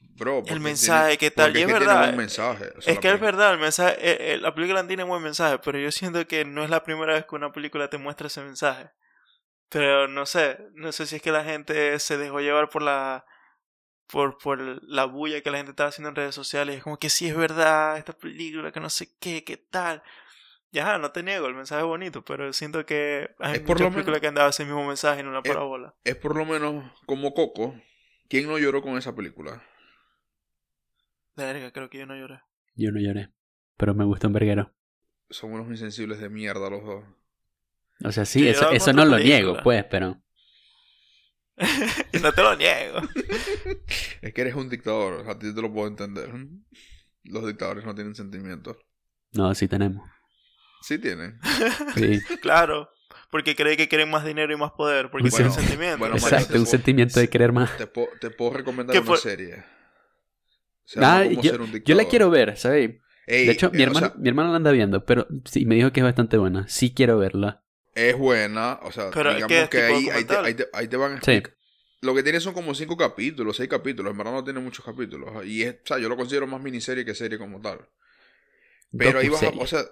Bro, 0.00 0.42
el 0.46 0.60
mensaje, 0.60 1.16
tiene- 1.16 1.18
¿qué 1.18 1.30
tal? 1.30 1.56
Y 1.56 1.60
es 1.60 1.66
que 1.66 1.72
verdad. 1.72 2.12
mensaje. 2.14 2.72
Es 2.86 2.98
que 2.98 3.08
es 3.10 3.20
verdad, 3.20 3.52
el 3.54 3.58
mensaje, 3.58 3.94
eh, 4.00 4.34
eh, 4.34 4.38
la 4.38 4.54
película 4.54 4.86
tiene 4.86 5.02
buen 5.04 5.22
mensaje, 5.22 5.58
pero 5.64 5.78
yo 5.78 5.90
siento 5.90 6.26
que 6.26 6.44
no 6.44 6.62
es 6.62 6.68
la 6.70 6.84
primera 6.84 7.14
vez 7.14 7.24
que 7.24 7.34
una 7.36 7.52
película 7.52 7.88
te 7.88 7.96
muestra 7.98 8.26
ese 8.26 8.42
mensaje. 8.42 8.90
Pero 9.70 10.08
no 10.08 10.26
sé, 10.26 10.58
no 10.74 10.92
sé 10.92 11.06
si 11.06 11.16
es 11.16 11.22
que 11.22 11.30
la 11.32 11.44
gente 11.44 11.98
se 12.00 12.18
dejó 12.18 12.40
llevar 12.40 12.68
por 12.68 12.82
la 12.82 13.24
por, 14.08 14.38
por 14.38 14.58
la 14.82 15.04
bulla 15.04 15.40
que 15.40 15.52
la 15.52 15.58
gente 15.58 15.70
estaba 15.70 15.88
haciendo 15.90 16.08
en 16.08 16.16
redes 16.16 16.34
sociales. 16.34 16.76
Es 16.78 16.82
como 16.82 16.98
que 16.98 17.08
sí 17.08 17.28
es 17.28 17.36
verdad, 17.36 17.96
esta 17.96 18.12
película, 18.12 18.72
que 18.72 18.80
no 18.80 18.90
sé 18.90 19.08
qué, 19.20 19.44
qué 19.44 19.56
tal. 19.56 20.02
Ya, 20.72 20.98
no 20.98 21.12
te 21.12 21.22
niego, 21.22 21.46
el 21.46 21.54
mensaje 21.54 21.82
es 21.82 21.86
bonito, 21.86 22.24
pero 22.24 22.52
siento 22.52 22.84
que 22.84 23.30
hay 23.38 23.54
Es 23.54 23.60
por 23.60 23.78
lo 23.80 23.86
películas 23.90 24.06
menos- 24.06 24.20
que 24.20 24.26
han 24.26 24.34
dado 24.34 24.50
ese 24.50 24.64
mismo 24.64 24.84
mensaje 24.84 25.20
en 25.20 25.28
una 25.28 25.38
Eh, 25.38 25.42
parábola. 25.46 25.94
Es 26.02 26.16
por 26.16 26.36
lo 26.36 26.44
menos 26.44 26.84
como 27.06 27.32
Coco. 27.34 27.74
¿Quién 28.28 28.48
no 28.48 28.58
lloró 28.58 28.82
con 28.82 28.98
esa 28.98 29.14
película? 29.14 29.62
Verga, 31.44 31.72
creo 31.72 31.90
que 31.90 31.98
yo 31.98 32.06
no 32.06 32.16
lloré. 32.16 32.40
Yo 32.74 32.90
no 32.92 33.00
lloré. 33.00 33.30
Pero 33.76 33.94
me 33.94 34.04
gusta 34.04 34.26
un 34.26 34.32
verguero. 34.32 34.72
Son 35.30 35.52
unos 35.52 35.68
insensibles 35.68 36.18
de 36.20 36.28
mierda 36.28 36.68
los 36.70 36.84
dos. 36.84 37.04
O 38.04 38.12
sea, 38.12 38.24
sí, 38.24 38.48
eso, 38.48 38.70
eso 38.70 38.92
no 38.92 39.04
lo 39.04 39.16
película. 39.16 39.36
niego, 39.36 39.56
pues, 39.62 39.84
pero. 39.84 40.20
y 42.12 42.18
no 42.22 42.32
te 42.32 42.42
lo 42.42 42.56
niego. 42.56 43.00
Es 44.22 44.34
que 44.34 44.40
eres 44.42 44.54
un 44.54 44.68
dictador, 44.68 45.28
a 45.28 45.38
ti 45.38 45.54
te 45.54 45.62
lo 45.62 45.72
puedo 45.72 45.88
entender. 45.88 46.30
Los 47.24 47.46
dictadores 47.46 47.84
no 47.84 47.94
tienen 47.94 48.14
sentimientos. 48.14 48.76
No, 49.32 49.54
sí 49.54 49.66
tenemos. 49.68 50.08
Sí 50.82 50.98
tienen. 50.98 51.38
Sí. 51.94 52.20
Claro, 52.40 52.90
porque 53.30 53.54
cree 53.56 53.76
que 53.76 53.88
quieren 53.88 54.10
más 54.10 54.24
dinero 54.24 54.52
y 54.52 54.56
más 54.56 54.72
poder, 54.72 55.10
porque 55.10 55.28
Bueno, 55.30 55.36
tienen 55.36 55.52
sentimientos. 55.52 55.98
bueno, 55.98 56.14
Exacto, 56.16 56.54
un 56.54 56.60
puedo- 56.64 56.66
sentimiento 56.66 57.20
de 57.20 57.28
querer 57.28 57.52
más. 57.52 57.70
Te, 57.76 57.86
puedo 57.86 58.52
recomendar 58.52 58.94
¿Qué 58.94 59.00
una 59.06 59.16
serie. 59.18 59.64
Ah, 60.96 61.24
yo, 61.24 61.42
ser 61.42 61.60
un 61.60 61.72
yo 61.84 61.94
la 61.94 62.04
quiero 62.06 62.30
ver, 62.30 62.56
¿sabes? 62.56 62.96
Ey, 63.26 63.46
De 63.46 63.52
hecho, 63.52 63.70
mi 63.70 63.78
eh, 63.78 63.84
o 63.84 63.86
hermano, 63.88 64.06
sea, 64.08 64.16
mi 64.18 64.28
hermano 64.28 64.50
la 64.50 64.56
anda 64.56 64.72
viendo, 64.72 65.04
pero 65.04 65.26
sí, 65.44 65.64
me 65.66 65.76
dijo 65.76 65.92
que 65.92 66.00
es 66.00 66.04
bastante 66.04 66.36
buena. 66.36 66.66
Sí 66.68 66.92
quiero 66.92 67.18
verla. 67.18 67.62
es 67.94 68.16
buena. 68.16 68.80
O 68.82 68.90
sea, 68.92 69.10
Pero, 69.10 69.34
digamos 69.34 69.48
¿qué 69.48 69.62
es 69.62 69.68
que 69.68 69.82
ahí, 69.82 69.92
ahí, 69.94 70.00
te, 70.24 70.34
documental? 70.34 70.44
ahí, 70.44 70.54
te, 70.54 70.68
ahí 70.72 70.88
te 70.88 70.96
van 70.96 71.12
a 71.12 71.14
Sí. 71.22 71.30
explicar. 71.32 71.56
Lo 72.02 72.14
que 72.14 72.22
tiene 72.22 72.40
son 72.40 72.54
como 72.54 72.74
cinco 72.74 72.96
capítulos, 72.96 73.56
seis 73.56 73.68
capítulos. 73.68 74.10
En 74.12 74.16
verdad 74.18 74.32
no 74.32 74.42
tiene 74.44 74.58
muchos 74.60 74.84
capítulos. 74.84 75.44
Y 75.44 75.62
es, 75.62 75.74
o 75.74 75.86
sea, 75.86 75.98
yo 75.98 76.08
lo 76.08 76.16
considero 76.16 76.46
más 76.46 76.60
miniserie 76.62 77.04
que 77.04 77.14
serie 77.14 77.38
como 77.38 77.60
tal. 77.60 77.78
Pero 78.96 79.18
ahí 79.18 79.28
vas 79.28 79.42
a, 79.42 79.48
o 79.50 79.66
sea, 79.66 79.82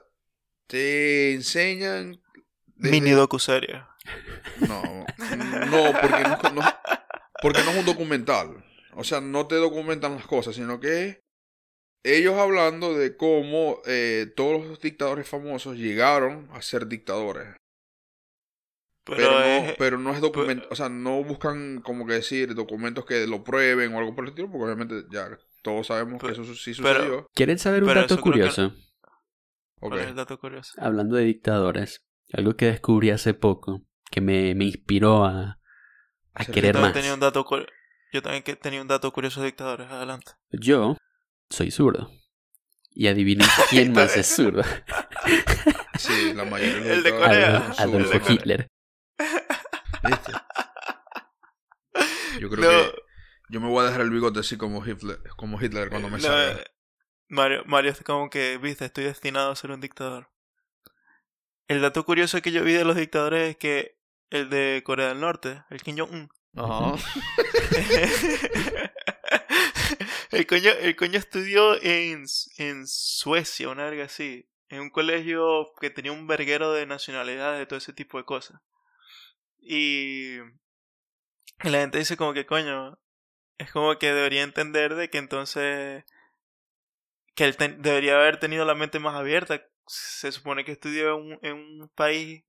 te 0.67 1.35
enseñan. 1.35 2.21
desde- 2.77 2.91
Mini 2.93 3.11
docuserie. 3.11 3.83
No, 4.67 4.83
no, 4.83 5.93
porque 6.01 6.23
no, 6.25 6.51
no- 6.55 6.75
porque 7.43 7.63
no 7.63 7.71
es 7.73 7.77
un 7.79 7.85
documental. 7.87 8.65
O 8.99 9.05
sea, 9.05 9.21
no 9.21 9.47
te 9.47 9.55
documentan 9.57 10.15
las 10.17 10.27
cosas, 10.27 10.57
sino 10.57 10.81
que 10.81 11.21
ellos 12.05 12.35
hablando 12.35 12.95
de 12.95 13.17
cómo 13.17 13.79
eh, 13.87 14.27
todos 14.37 14.67
los 14.67 14.81
dictadores 14.81 15.29
famosos 15.29 15.77
llegaron 15.77 16.49
a 16.53 16.63
ser 16.63 16.87
dictadores. 16.87 17.55
Pero, 19.05 19.17
Pero, 19.17 19.31
no, 19.31 19.45
es- 19.45 19.77
pero 19.79 19.99
no 19.99 20.13
es 20.13 20.21
documento, 20.21 20.67
o 20.71 20.75
sea, 20.77 20.89
no 20.91 21.23
buscan 21.25 21.81
como 21.81 22.07
que 22.07 22.15
decir 22.15 22.55
documentos 22.55 23.07
que 23.07 23.27
lo 23.27 23.43
prueben 23.43 23.95
o 23.95 23.99
algo 23.99 24.15
por 24.15 24.25
el 24.25 24.31
estilo, 24.31 24.51
porque 24.51 24.65
obviamente 24.65 25.05
ya 25.11 25.29
todos 25.63 25.87
sabemos 25.87 26.21
que 26.21 26.29
Pero- 26.29 26.43
eso 26.43 26.55
sí 26.55 26.73
pero- 26.83 26.95
sucedió. 27.01 27.27
¿Quieren 27.35 27.59
saber 27.59 27.85
un 27.85 27.95
dato 27.95 28.17
que- 28.17 28.23
curioso? 28.23 28.67
Ok. 29.81 29.91
¿Cuál 29.91 30.01
es 30.01 30.07
el 30.09 30.15
dato 30.17 30.39
curioso? 30.39 30.73
Hablando 30.79 31.17
de 31.17 31.25
dictadores, 31.25 32.05
algo 32.35 32.55
que 32.57 32.67
descubrí 32.67 33.11
hace 33.11 33.33
poco, 33.33 33.83
que 34.11 34.21
me, 34.21 34.55
me 34.55 34.67
inspiró 34.67 35.25
a, 35.25 35.59
a 36.35 36.45
querer 36.45 36.77
más. 36.77 36.93
tenía 36.93 37.15
un 37.15 37.21
dato 37.21 37.45
Yo 38.13 38.23
también 38.23 38.43
que 38.43 38.57
tenía 38.57 38.81
un 38.83 38.89
dato 38.89 39.11
curioso 39.13 39.41
de 39.41 39.47
dictadores. 39.47 39.91
Adelante. 39.91 40.33
Yo 40.51 40.97
soy 41.51 41.71
zurdo. 41.71 42.11
Y 42.91 43.07
adivinen 43.09 43.47
quién 43.71 43.93
más 43.93 44.17
es 44.17 44.27
zurdo. 44.35 44.63
Sí, 45.99 46.33
la 46.33 46.45
mayoría 46.45 46.75
de 46.77 46.81
los 46.81 46.97
El 46.99 47.03
de 47.03 47.11
Corea. 47.11 47.57
Adolfo, 47.57 47.83
Adolfo 47.83 48.13
zurdos. 48.13 48.31
Hitler. 48.31 48.69
¿Viste? 50.05 50.33
Yo 52.39 52.49
creo 52.51 52.71
No, 52.71 52.93
que 52.93 53.03
yo 53.51 53.61
me 53.61 53.69
voy 53.69 53.83
a 53.83 53.87
dejar 53.87 54.03
el 54.03 54.11
bigote 54.11 54.39
así 54.41 54.57
como 54.57 54.85
Hitler, 54.87 55.19
como 55.37 55.61
Hitler 55.61 55.89
cuando 55.91 56.09
me 56.09 56.19
no, 56.19 56.23
salga. 56.23 56.63
Mario, 57.29 57.65
Mario 57.67 57.91
es 57.91 58.03
como 58.05 58.31
que, 58.31 58.59
viste, 58.59 58.85
estoy 58.85 59.05
destinado 59.05 59.51
a 59.51 59.57
ser 59.57 59.73
un 59.73 59.81
dictador. 59.81 60.31
El 61.67 61.83
dato 61.83 62.05
curioso 62.05 62.41
que 62.41 62.53
yo 62.53 62.63
vi 62.63 62.73
de 62.75 62.85
los 62.85 62.97
dictadores 62.97 63.51
es 63.51 63.57
que 63.57 63.99
el 64.31 64.49
de 64.51 64.83
Corea 64.85 65.09
del 65.09 65.21
Norte, 65.21 65.65
el 65.71 65.83
Kim 65.83 65.99
Jong-un, 65.99 66.31
El, 70.31 70.47
coño, 70.47 70.71
el 70.71 70.97
coño 70.97 71.19
estudió 71.19 71.81
en, 71.83 72.25
en 72.59 72.87
Suecia, 72.87 73.69
una 73.69 73.85
verga 73.85 74.05
así. 74.05 74.49
En 74.69 74.81
un 74.81 74.91
colegio 74.91 75.73
que 75.81 75.91
tenía 75.91 76.13
un 76.13 76.27
verguero 76.27 76.73
de 76.73 76.87
nacionalidades, 76.87 77.59
de 77.59 77.67
todo 77.67 77.79
ese 77.79 77.93
tipo 77.95 78.19
de 78.19 78.25
cosas. 78.25 78.61
Y, 79.61 80.37
y 80.39 81.71
la 81.71 81.81
gente 81.81 81.99
dice 81.99 82.17
como 82.17 82.35
que 82.35 82.47
coño, 82.47 82.99
es 83.59 83.71
como 83.73 83.99
que 83.99 84.13
debería 84.13 84.43
entender 84.43 84.95
de 84.95 85.11
que 85.11 85.19
entonces 85.19 86.05
que 87.35 87.45
él 87.45 87.57
ten- 87.57 87.81
debería 87.83 88.17
haber 88.17 88.39
tenido 88.41 88.65
la 88.65 88.75
mente 88.75 88.99
más 88.99 89.15
abierta. 89.15 89.63
Se 89.87 90.31
supone 90.33 90.65
que 90.65 90.73
estudió 90.73 91.17
en 91.17 91.21
un, 91.33 91.39
en 91.43 91.53
un 91.55 91.89
país 91.95 92.45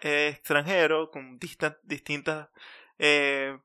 eh, 0.00 0.28
extranjero 0.28 1.10
con 1.10 1.38
distan- 1.38 1.78
distintas 1.82 2.48
eh, 2.98 3.58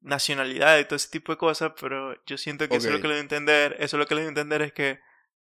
nacionalidades 0.00 0.84
y 0.84 0.88
todo 0.88 0.96
ese 0.96 1.10
tipo 1.10 1.32
de 1.32 1.38
cosas, 1.38 1.72
pero 1.80 2.14
yo 2.26 2.38
siento 2.38 2.68
que 2.68 2.76
eso 2.76 2.88
es 2.88 2.94
lo 2.94 3.00
que 3.00 3.08
le 3.08 3.14
doy 3.14 3.18
a 3.18 3.22
entender, 3.22 3.72
eso 3.80 3.96
es 3.96 3.98
lo 4.00 4.06
que 4.06 4.14
le 4.14 4.20
doy 4.22 4.26
a 4.26 4.28
entender 4.30 4.62
es 4.62 4.72
que 4.72 5.00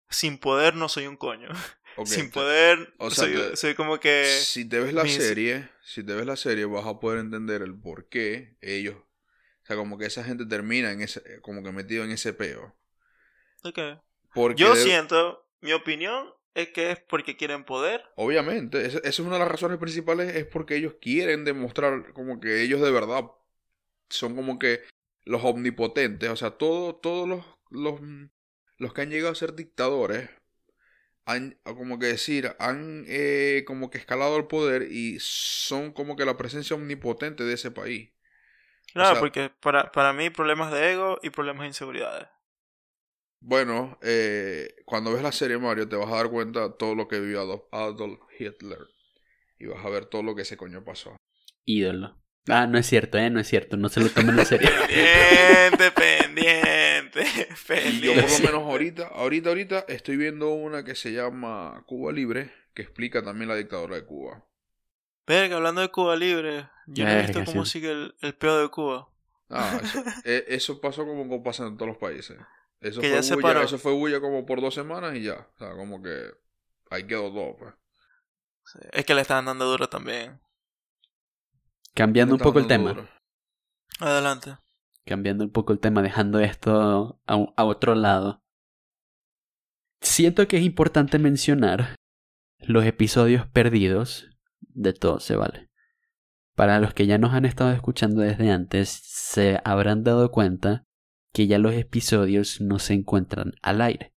sin 0.09 0.37
poder 0.37 0.75
no 0.75 0.87
soy 0.89 1.07
un 1.07 1.17
coño. 1.17 1.49
Sin 2.03 2.29
poder 2.29 2.93
o 2.97 3.09
sea, 3.09 3.23
soy, 3.23 3.33
te- 3.35 3.55
soy 3.55 3.73
como 3.73 4.01
que 4.01 4.25
si 4.25 4.65
te 4.67 4.81
ves 4.81 4.93
la 4.93 5.03
mis- 5.03 5.15
serie, 5.15 5.69
si 5.81 6.03
te 6.03 6.13
ves 6.13 6.25
la 6.25 6.35
serie 6.35 6.65
vas 6.65 6.85
a 6.85 6.99
poder 6.99 7.19
entender 7.19 7.61
el 7.61 7.73
por 7.73 8.09
qué 8.09 8.57
ellos, 8.59 8.97
o 8.97 9.65
sea, 9.65 9.77
como 9.77 9.97
que 9.97 10.05
esa 10.05 10.21
gente 10.25 10.45
termina 10.45 10.91
en 10.91 10.99
ese, 11.01 11.39
como 11.39 11.63
que 11.63 11.71
metido 11.71 12.03
en 12.03 12.11
ese 12.11 12.33
peo. 12.33 12.75
Ok. 13.63 13.79
Porque 14.33 14.61
Yo 14.61 14.75
de- 14.75 14.83
siento, 14.83 15.47
mi 15.61 15.71
opinión 15.71 16.33
es 16.55 16.69
que 16.69 16.91
es 16.91 16.99
porque 16.99 17.37
quieren 17.37 17.63
poder. 17.65 18.03
Obviamente, 18.15 18.85
esa, 18.85 18.99
es 18.99 19.19
una 19.19 19.33
de 19.33 19.39
las 19.39 19.47
razones 19.49 19.77
principales, 19.77 20.35
es 20.35 20.45
porque 20.45 20.75
ellos 20.77 20.95
quieren 21.01 21.43
demostrar 21.43 22.13
como 22.13 22.39
que 22.39 22.61
ellos 22.63 22.81
de 22.81 22.91
verdad 22.91 23.25
son 24.09 24.35
como 24.35 24.59
que 24.59 24.81
los 25.25 25.43
omnipotentes, 25.43 26.29
o 26.29 26.35
sea, 26.37 26.51
todo, 26.57 26.95
todos 26.97 27.27
los, 27.29 27.45
los, 27.71 28.01
los 28.77 28.93
que 28.93 29.01
han 29.01 29.11
llegado 29.11 29.33
a 29.33 29.35
ser 29.35 29.55
dictadores, 29.55 30.29
han, 31.25 31.59
como 31.63 31.99
que 31.99 32.07
decir, 32.07 32.55
han 32.59 33.05
eh, 33.07 33.63
como 33.67 33.89
que 33.89 33.97
escalado 33.97 34.35
al 34.35 34.47
poder 34.47 34.91
y 34.91 35.17
son 35.19 35.91
como 35.93 36.15
que 36.15 36.25
la 36.25 36.37
presencia 36.37 36.75
omnipotente 36.75 37.43
de 37.43 37.53
ese 37.53 37.71
país. 37.71 38.11
Claro, 38.93 39.15
sea- 39.15 39.19
porque 39.19 39.51
para, 39.61 39.91
para 39.91 40.11
mí 40.13 40.29
problemas 40.31 40.71
de 40.71 40.91
ego 40.93 41.19
y 41.21 41.29
problemas 41.29 41.61
de 41.63 41.67
inseguridades. 41.67 42.27
Bueno, 43.39 43.97
eh, 44.01 44.75
cuando 44.85 45.13
ves 45.13 45.21
la 45.21 45.31
serie 45.31 45.57
Mario 45.57 45.87
te 45.87 45.95
vas 45.95 46.11
a 46.11 46.15
dar 46.15 46.29
cuenta 46.29 46.67
de 46.67 46.73
todo 46.79 46.95
lo 46.95 47.07
que 47.07 47.19
vivió 47.19 47.41
Adolf, 47.41 47.63
Adolf 47.71 48.19
Hitler 48.39 48.79
y 49.59 49.67
vas 49.67 49.85
a 49.85 49.89
ver 49.89 50.05
todo 50.05 50.23
lo 50.23 50.35
que 50.35 50.41
ese 50.41 50.57
coño 50.57 50.83
pasó. 50.83 51.15
Ídolo. 51.63 52.17
Ah, 52.47 52.67
no 52.67 52.77
es 52.77 52.85
cierto, 52.85 53.17
¿eh? 53.17 53.29
No 53.29 53.39
es 53.39 53.47
cierto. 53.47 53.75
No 53.77 53.89
se 53.89 53.99
lo 54.01 54.09
tomen 54.09 54.37
en 54.37 54.45
serio. 54.45 54.69
Pendiente, 54.87 55.91
pendiente, 55.91 57.21
Y 57.21 58.01
yo 58.01 58.13
por 58.13 58.23
lo 58.23 58.27
pendiente. 58.27 58.39
menos 58.43 58.63
ahorita, 58.63 59.07
ahorita, 59.07 59.49
ahorita 59.49 59.79
estoy 59.87 60.17
viendo 60.17 60.49
una 60.53 60.83
que 60.83 60.95
se 60.95 61.11
llama 61.11 61.83
Cuba 61.87 62.11
Libre, 62.11 62.51
que 62.73 62.83
explica 62.83 63.23
también 63.23 63.49
la 63.49 63.55
dictadura 63.55 63.95
de 63.95 64.05
Cuba. 64.05 64.45
Verga, 65.27 65.57
hablando 65.57 65.81
de 65.81 65.89
Cuba 65.89 66.15
Libre, 66.15 66.67
yo 66.85 67.03
no 67.03 67.11
he 67.11 67.21
visto 67.23 67.43
cómo 67.45 67.65
sigue 67.65 67.91
el, 67.91 68.15
el 68.21 68.35
peo 68.35 68.61
de 68.61 68.69
Cuba. 68.69 69.09
Ah, 69.49 69.79
eso, 69.83 70.03
eh, 70.23 70.45
eso 70.49 70.79
pasó 70.81 71.05
como 71.05 71.41
pasa 71.43 71.65
en 71.65 71.77
todos 71.77 71.89
los 71.89 71.97
países. 71.97 72.37
Eso 72.85 73.01
Que 73.01 73.07
fue, 73.07 73.15
ya 73.17 73.23
se 73.23 73.35
bulla, 73.35 73.47
paró. 73.47 73.61
eso 73.63 73.77
fue 73.79 73.93
bulla 73.93 74.19
como 74.21 74.45
por 74.45 74.61
dos 74.61 74.73
semanas 74.75 75.15
y 75.15 75.23
ya. 75.23 75.47
O 75.55 75.57
sea, 75.57 75.71
como 75.75 76.01
que 76.01 76.13
ahí 76.91 77.05
quedó 77.07 77.31
todo, 77.33 77.57
pues. 77.57 77.73
Sí, 78.65 78.79
Es 78.93 79.05
que 79.05 79.13
le 79.15 79.21
estaban 79.21 79.45
dando 79.45 79.65
duro 79.65 79.87
también. 79.89 80.39
Cambiando 81.93 82.35
un 82.35 82.41
poco 82.41 82.59
el 82.59 82.67
tema. 82.67 82.93
duro. 82.93 83.07
Adelante. 83.99 84.57
cambiando 85.05 85.43
un 85.43 85.51
poco 85.51 85.71
el 85.71 85.79
tema, 85.79 86.01
dejando 86.01 86.39
esto 86.39 87.19
a, 87.27 87.35
un- 87.35 87.53
a 87.55 87.63
otro 87.63 87.93
lado. 87.95 88.41
Siento 90.01 90.47
que 90.47 90.57
es 90.57 90.63
importante 90.63 91.19
mencionar 91.19 91.95
los 92.59 92.85
episodios 92.85 93.47
perdidos 93.47 94.27
de 94.59 94.93
Todo 94.93 95.19
se 95.19 95.35
vale. 95.35 95.69
Para 96.55 96.79
los 96.79 96.93
que 96.93 97.05
ya 97.05 97.17
nos 97.17 97.33
han 97.33 97.45
estado 97.45 97.71
escuchando 97.71 98.21
desde 98.21 98.49
antes, 98.51 98.89
se 99.03 99.59
habrán 99.63 100.03
dado 100.03 100.31
cuenta 100.31 100.84
que 101.35 101.47
ya 101.47 101.59
los 101.59 101.73
episodios 101.73 102.61
no 102.61 102.79
se 102.79 102.93
encuentran 102.93 103.55
al 103.61 103.81
aire. 103.81 104.13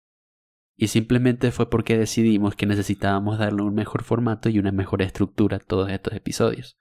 Y 0.77 0.87
simplemente 0.87 1.51
fue 1.51 1.69
porque 1.69 1.99
decidimos 1.99 2.55
que 2.55 2.65
necesitábamos 2.65 3.41
darle 3.41 3.63
un 3.63 3.75
mejor 3.75 4.05
formato 4.05 4.49
y 4.49 4.61
una 4.61 4.71
mejor 4.71 5.03
estructura 5.03 5.57
a 5.57 5.61
todos 5.61 5.91
estos 5.91 6.15
episodios. 6.15 6.79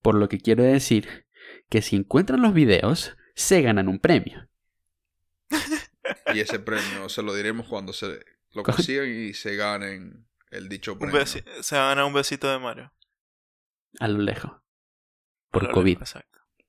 Por 0.00 0.14
lo 0.14 0.30
que 0.30 0.38
quiero 0.40 0.62
decir 0.64 1.26
que 1.68 1.82
si 1.82 1.96
encuentran 1.96 2.40
los 2.40 2.54
videos, 2.54 3.14
se 3.34 3.60
ganan 3.60 3.88
un 3.88 3.98
premio. 3.98 4.48
Y 6.34 6.40
ese 6.40 6.58
premio 6.58 7.10
se 7.10 7.22
lo 7.22 7.34
diremos 7.34 7.68
cuando 7.68 7.92
se 7.92 8.20
lo 8.52 8.62
Con- 8.62 8.74
consigan 8.76 9.08
y 9.10 9.34
se 9.34 9.54
ganen 9.56 10.26
el 10.50 10.70
dicho 10.70 10.94
Un 10.94 10.98
premio. 11.00 11.20
besi- 11.20 11.44
se 11.60 11.74
van 11.76 11.84
a 11.84 11.88
ganar 11.90 12.04
un 12.06 12.14
besito 12.14 12.50
de 12.50 12.58
Mario. 12.58 12.90
A 14.00 14.08
lo 14.08 14.18
lejos. 14.20 14.50
Por 15.50 15.64
Lo 15.64 15.72
COVID. 15.72 15.98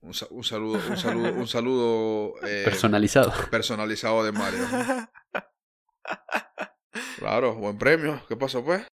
Un, 0.03 0.13
sa- 0.13 0.27
un 0.31 0.43
saludo, 0.43 0.79
un 0.89 0.97
saludo, 0.97 1.33
un 1.33 1.47
saludo 1.47 2.33
eh, 2.45 2.63
Personalizado. 2.65 3.31
personalizado 3.49 4.23
de 4.23 4.31
Mario. 4.33 4.59
Claro, 7.17 7.55
buen 7.55 7.77
premio. 7.77 8.21
¿Qué 8.27 8.35
pasó, 8.35 8.63
pues? 8.63 8.85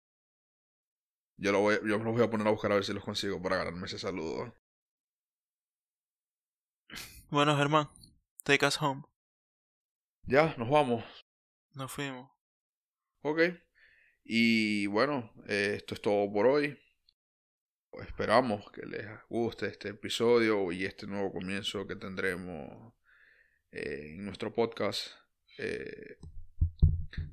Yo 1.39 1.51
lo 1.53 1.61
voy, 1.61 1.77
yo 1.87 1.99
me 1.99 2.05
lo 2.05 2.13
voy 2.13 2.23
a 2.23 2.31
poner 2.31 2.47
a 2.47 2.51
buscar 2.51 2.73
a 2.73 2.75
ver 2.75 2.85
si 2.85 2.93
los 2.93 3.05
consigo 3.05 3.41
para 3.41 3.57
ganarme 3.57 3.87
ese 3.87 3.99
saludo. 3.99 4.55
bueno, 7.31 7.57
Germán, 7.57 7.89
take 8.45 8.67
us 8.67 8.81
home. 8.81 9.03
Ya, 10.25 10.55
nos 10.59 10.69
vamos. 10.69 11.05
Nos 11.73 11.91
fuimos. 11.91 12.31
Ok. 13.23 13.41
Y 14.25 14.87
bueno, 14.89 15.33
eh, 15.47 15.75
esto 15.79 15.95
es 15.95 16.03
todo 16.03 16.31
por 16.31 16.47
hoy. 16.47 16.79
Esperamos 17.93 18.71
que 18.71 18.87
les 18.87 19.07
guste 19.29 19.67
este 19.67 19.89
episodio 19.89 20.71
y 20.73 20.85
este 20.85 21.07
nuevo 21.07 21.33
comienzo 21.33 21.87
que 21.87 21.97
tendremos 21.97 22.95
eh, 23.73 24.15
en 24.15 24.25
nuestro 24.25 24.55
podcast. 24.55 25.09
eh, 25.59 26.19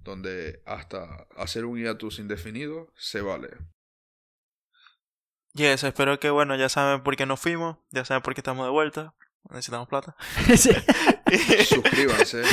donde 0.05 0.61
hasta 0.65 1.27
hacer 1.35 1.65
un 1.65 1.77
hiatus 1.79 2.19
indefinido 2.19 2.91
se 2.95 3.21
vale. 3.21 3.49
Yes, 5.53 5.83
espero 5.83 6.19
que, 6.19 6.29
bueno, 6.29 6.55
ya 6.55 6.69
saben 6.69 7.01
por 7.03 7.15
qué 7.15 7.25
nos 7.25 7.39
fuimos. 7.39 7.77
Ya 7.91 8.05
saben 8.05 8.21
por 8.21 8.33
qué 8.33 8.41
estamos 8.41 8.65
de 8.65 8.71
vuelta. 8.71 9.15
Necesitamos 9.49 9.87
plata. 9.87 10.15
Sí. 10.57 10.71
Suscríbanse 11.65 12.43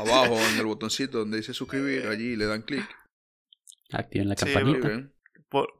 abajo 0.00 0.38
en 0.38 0.58
el 0.58 0.66
botoncito 0.66 1.18
donde 1.18 1.38
dice 1.38 1.52
suscribir. 1.52 2.06
Allí 2.06 2.36
le 2.36 2.46
dan 2.46 2.62
clic. 2.62 2.88
Activen 3.92 4.28
la 4.28 4.36
campanita. 4.36 5.10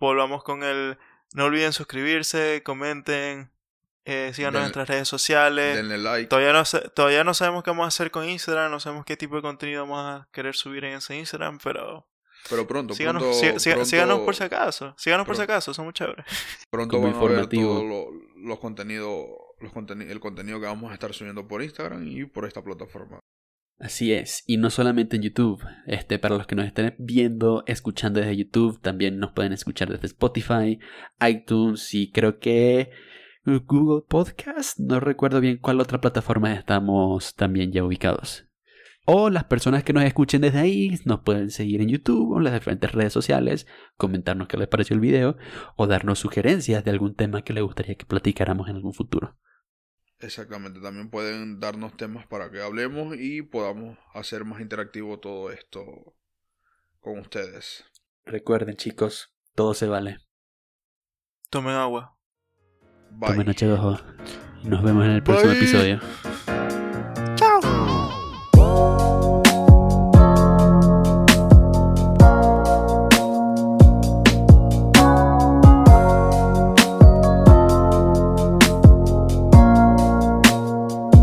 volvamos 0.01 0.42
con 0.42 0.62
el... 0.62 0.99
No 1.35 1.45
olviden 1.47 1.73
suscribirse, 1.73 2.62
comenten, 2.64 3.51
eh, 4.05 4.33
síganos 4.35 4.59
en 4.59 4.61
Denle- 4.61 4.62
nuestras 4.64 4.88
redes 4.88 5.09
sociales. 5.09 5.77
Denle 5.77 5.99
like. 5.99 6.27
Todavía 6.29 6.53
no, 6.53 6.62
todavía 6.95 7.25
no 7.25 7.35
sabemos 7.35 7.62
qué 7.64 7.71
vamos 7.71 7.85
a 7.85 7.88
hacer 7.88 8.11
con 8.11 8.29
Instagram, 8.29 8.71
no 8.71 8.81
sabemos 8.81 9.05
qué 9.05 9.16
tipo 9.16 9.37
de 9.37 9.42
contenido 9.42 9.83
vamos 9.87 10.01
a 10.05 10.29
querer 10.33 10.55
subir 10.55 10.85
en 10.85 10.95
ese 10.95 11.16
Instagram, 11.16 11.59
pero 11.62 12.07
Pero 12.51 12.66
pronto, 12.66 12.95
síganos, 12.95 13.23
pronto, 13.23 13.38
sí- 13.38 13.59
sí- 13.59 13.71
pronto- 13.71 13.85
síganos 13.87 14.18
por 14.21 14.35
si 14.35 14.42
acaso, 14.45 14.95
síganos 14.99 15.27
por 15.27 15.37
si 15.37 15.42
acaso, 15.42 15.73
somos 15.73 15.95
chéveres. 15.95 16.27
Pronto 16.71 16.97
van 17.01 17.05
a 17.05 17.07
ver 17.12 17.14
informativo. 17.23 17.68
todos 17.68 17.85
lo- 17.85 18.11
los 18.49 18.59
contenidos, 18.59 19.27
los 19.61 19.73
conteni- 19.73 20.11
el 20.11 20.18
contenido 20.21 20.59
que 20.61 20.66
vamos 20.66 20.90
a 20.90 20.95
estar 20.95 21.14
subiendo 21.14 21.47
por 21.47 21.62
Instagram 21.62 22.07
y 22.09 22.25
por 22.25 22.45
esta 22.47 22.62
plataforma. 22.62 23.21
Así 23.83 24.12
es, 24.12 24.45
y 24.47 24.59
no 24.59 24.71
solamente 24.71 25.16
en 25.16 25.23
YouTube. 25.23 25.61
Este, 25.88 26.21
para 26.21 26.37
los 26.37 26.47
que 26.47 26.55
nos 26.55 26.66
estén 26.66 26.95
viendo, 27.01 27.64
escuchando 27.66 28.21
desde 28.21 28.37
YouTube, 28.37 28.81
también 28.81 29.18
nos 29.18 29.33
pueden 29.33 29.53
escuchar 29.53 29.90
desde 29.90 30.07
Spotify, 30.07 30.79
iTunes 31.21 31.92
y 31.92 32.12
creo 32.12 32.38
que 32.38 32.90
Google 33.45 34.05
Podcast. 34.09 34.79
No 34.79 35.01
recuerdo 35.01 35.40
bien 35.40 35.59
cuál 35.59 35.81
otra 35.81 36.01
plataforma 36.01 36.55
estamos 36.55 37.35
también 37.35 37.73
ya 37.73 37.83
ubicados. 37.83 38.47
O 39.05 39.31
las 39.31 39.45
personas 39.47 39.83
que 39.83 39.92
nos 39.92 40.05
escuchen 40.05 40.42
desde 40.42 40.61
ahí 40.61 40.97
nos 41.05 41.23
pueden 41.23 41.51
seguir 41.51 41.81
en 41.81 41.88
YouTube 41.88 42.35
o 42.35 42.38
en 42.38 42.45
las 42.45 42.55
diferentes 42.55 42.92
redes 42.92 43.12
sociales, 43.12 43.66
comentarnos 43.97 44.47
qué 44.47 44.59
les 44.59 44.68
pareció 44.68 44.95
el 44.95 45.01
video 45.01 45.37
o 45.75 45.88
darnos 45.88 46.21
sugerencias 46.21 46.85
de 46.85 46.92
algún 46.92 47.16
tema 47.16 47.42
que 47.42 47.53
les 47.53 47.64
gustaría 47.64 47.97
que 47.97 48.07
platicáramos 48.07 48.68
en 48.68 48.77
algún 48.77 48.95
futuro. 48.95 49.37
Exactamente, 50.23 50.81
también 50.81 51.11
pueden 51.11 51.59
darnos 51.59 51.97
temas 51.97 52.27
para 52.29 52.49
que 52.51 52.63
hablemos 52.63 53.17
y 53.19 53.43
podamos 53.43 53.99
hacer 54.15 54.45
más 54.45 54.61
interactivo 54.61 55.19
todo 55.19 55.51
esto 55.51 56.15
con 57.01 57.19
ustedes. 57.19 57.85
Recuerden 58.25 58.77
chicos, 58.77 59.35
todo 59.57 59.75
se 59.75 59.89
vale. 59.89 60.19
Tomen 61.51 61.75
agua. 61.75 62.17
Bye. 63.11 63.31
Tomen 63.31 63.49
H2O. 63.49 64.01
Y 64.63 64.69
nos 64.69 64.83
vemos 64.85 65.05
en 65.05 65.11
el 65.11 65.23
próximo 65.25 65.51
Bye. 65.51 65.59
episodio. 65.59 66.01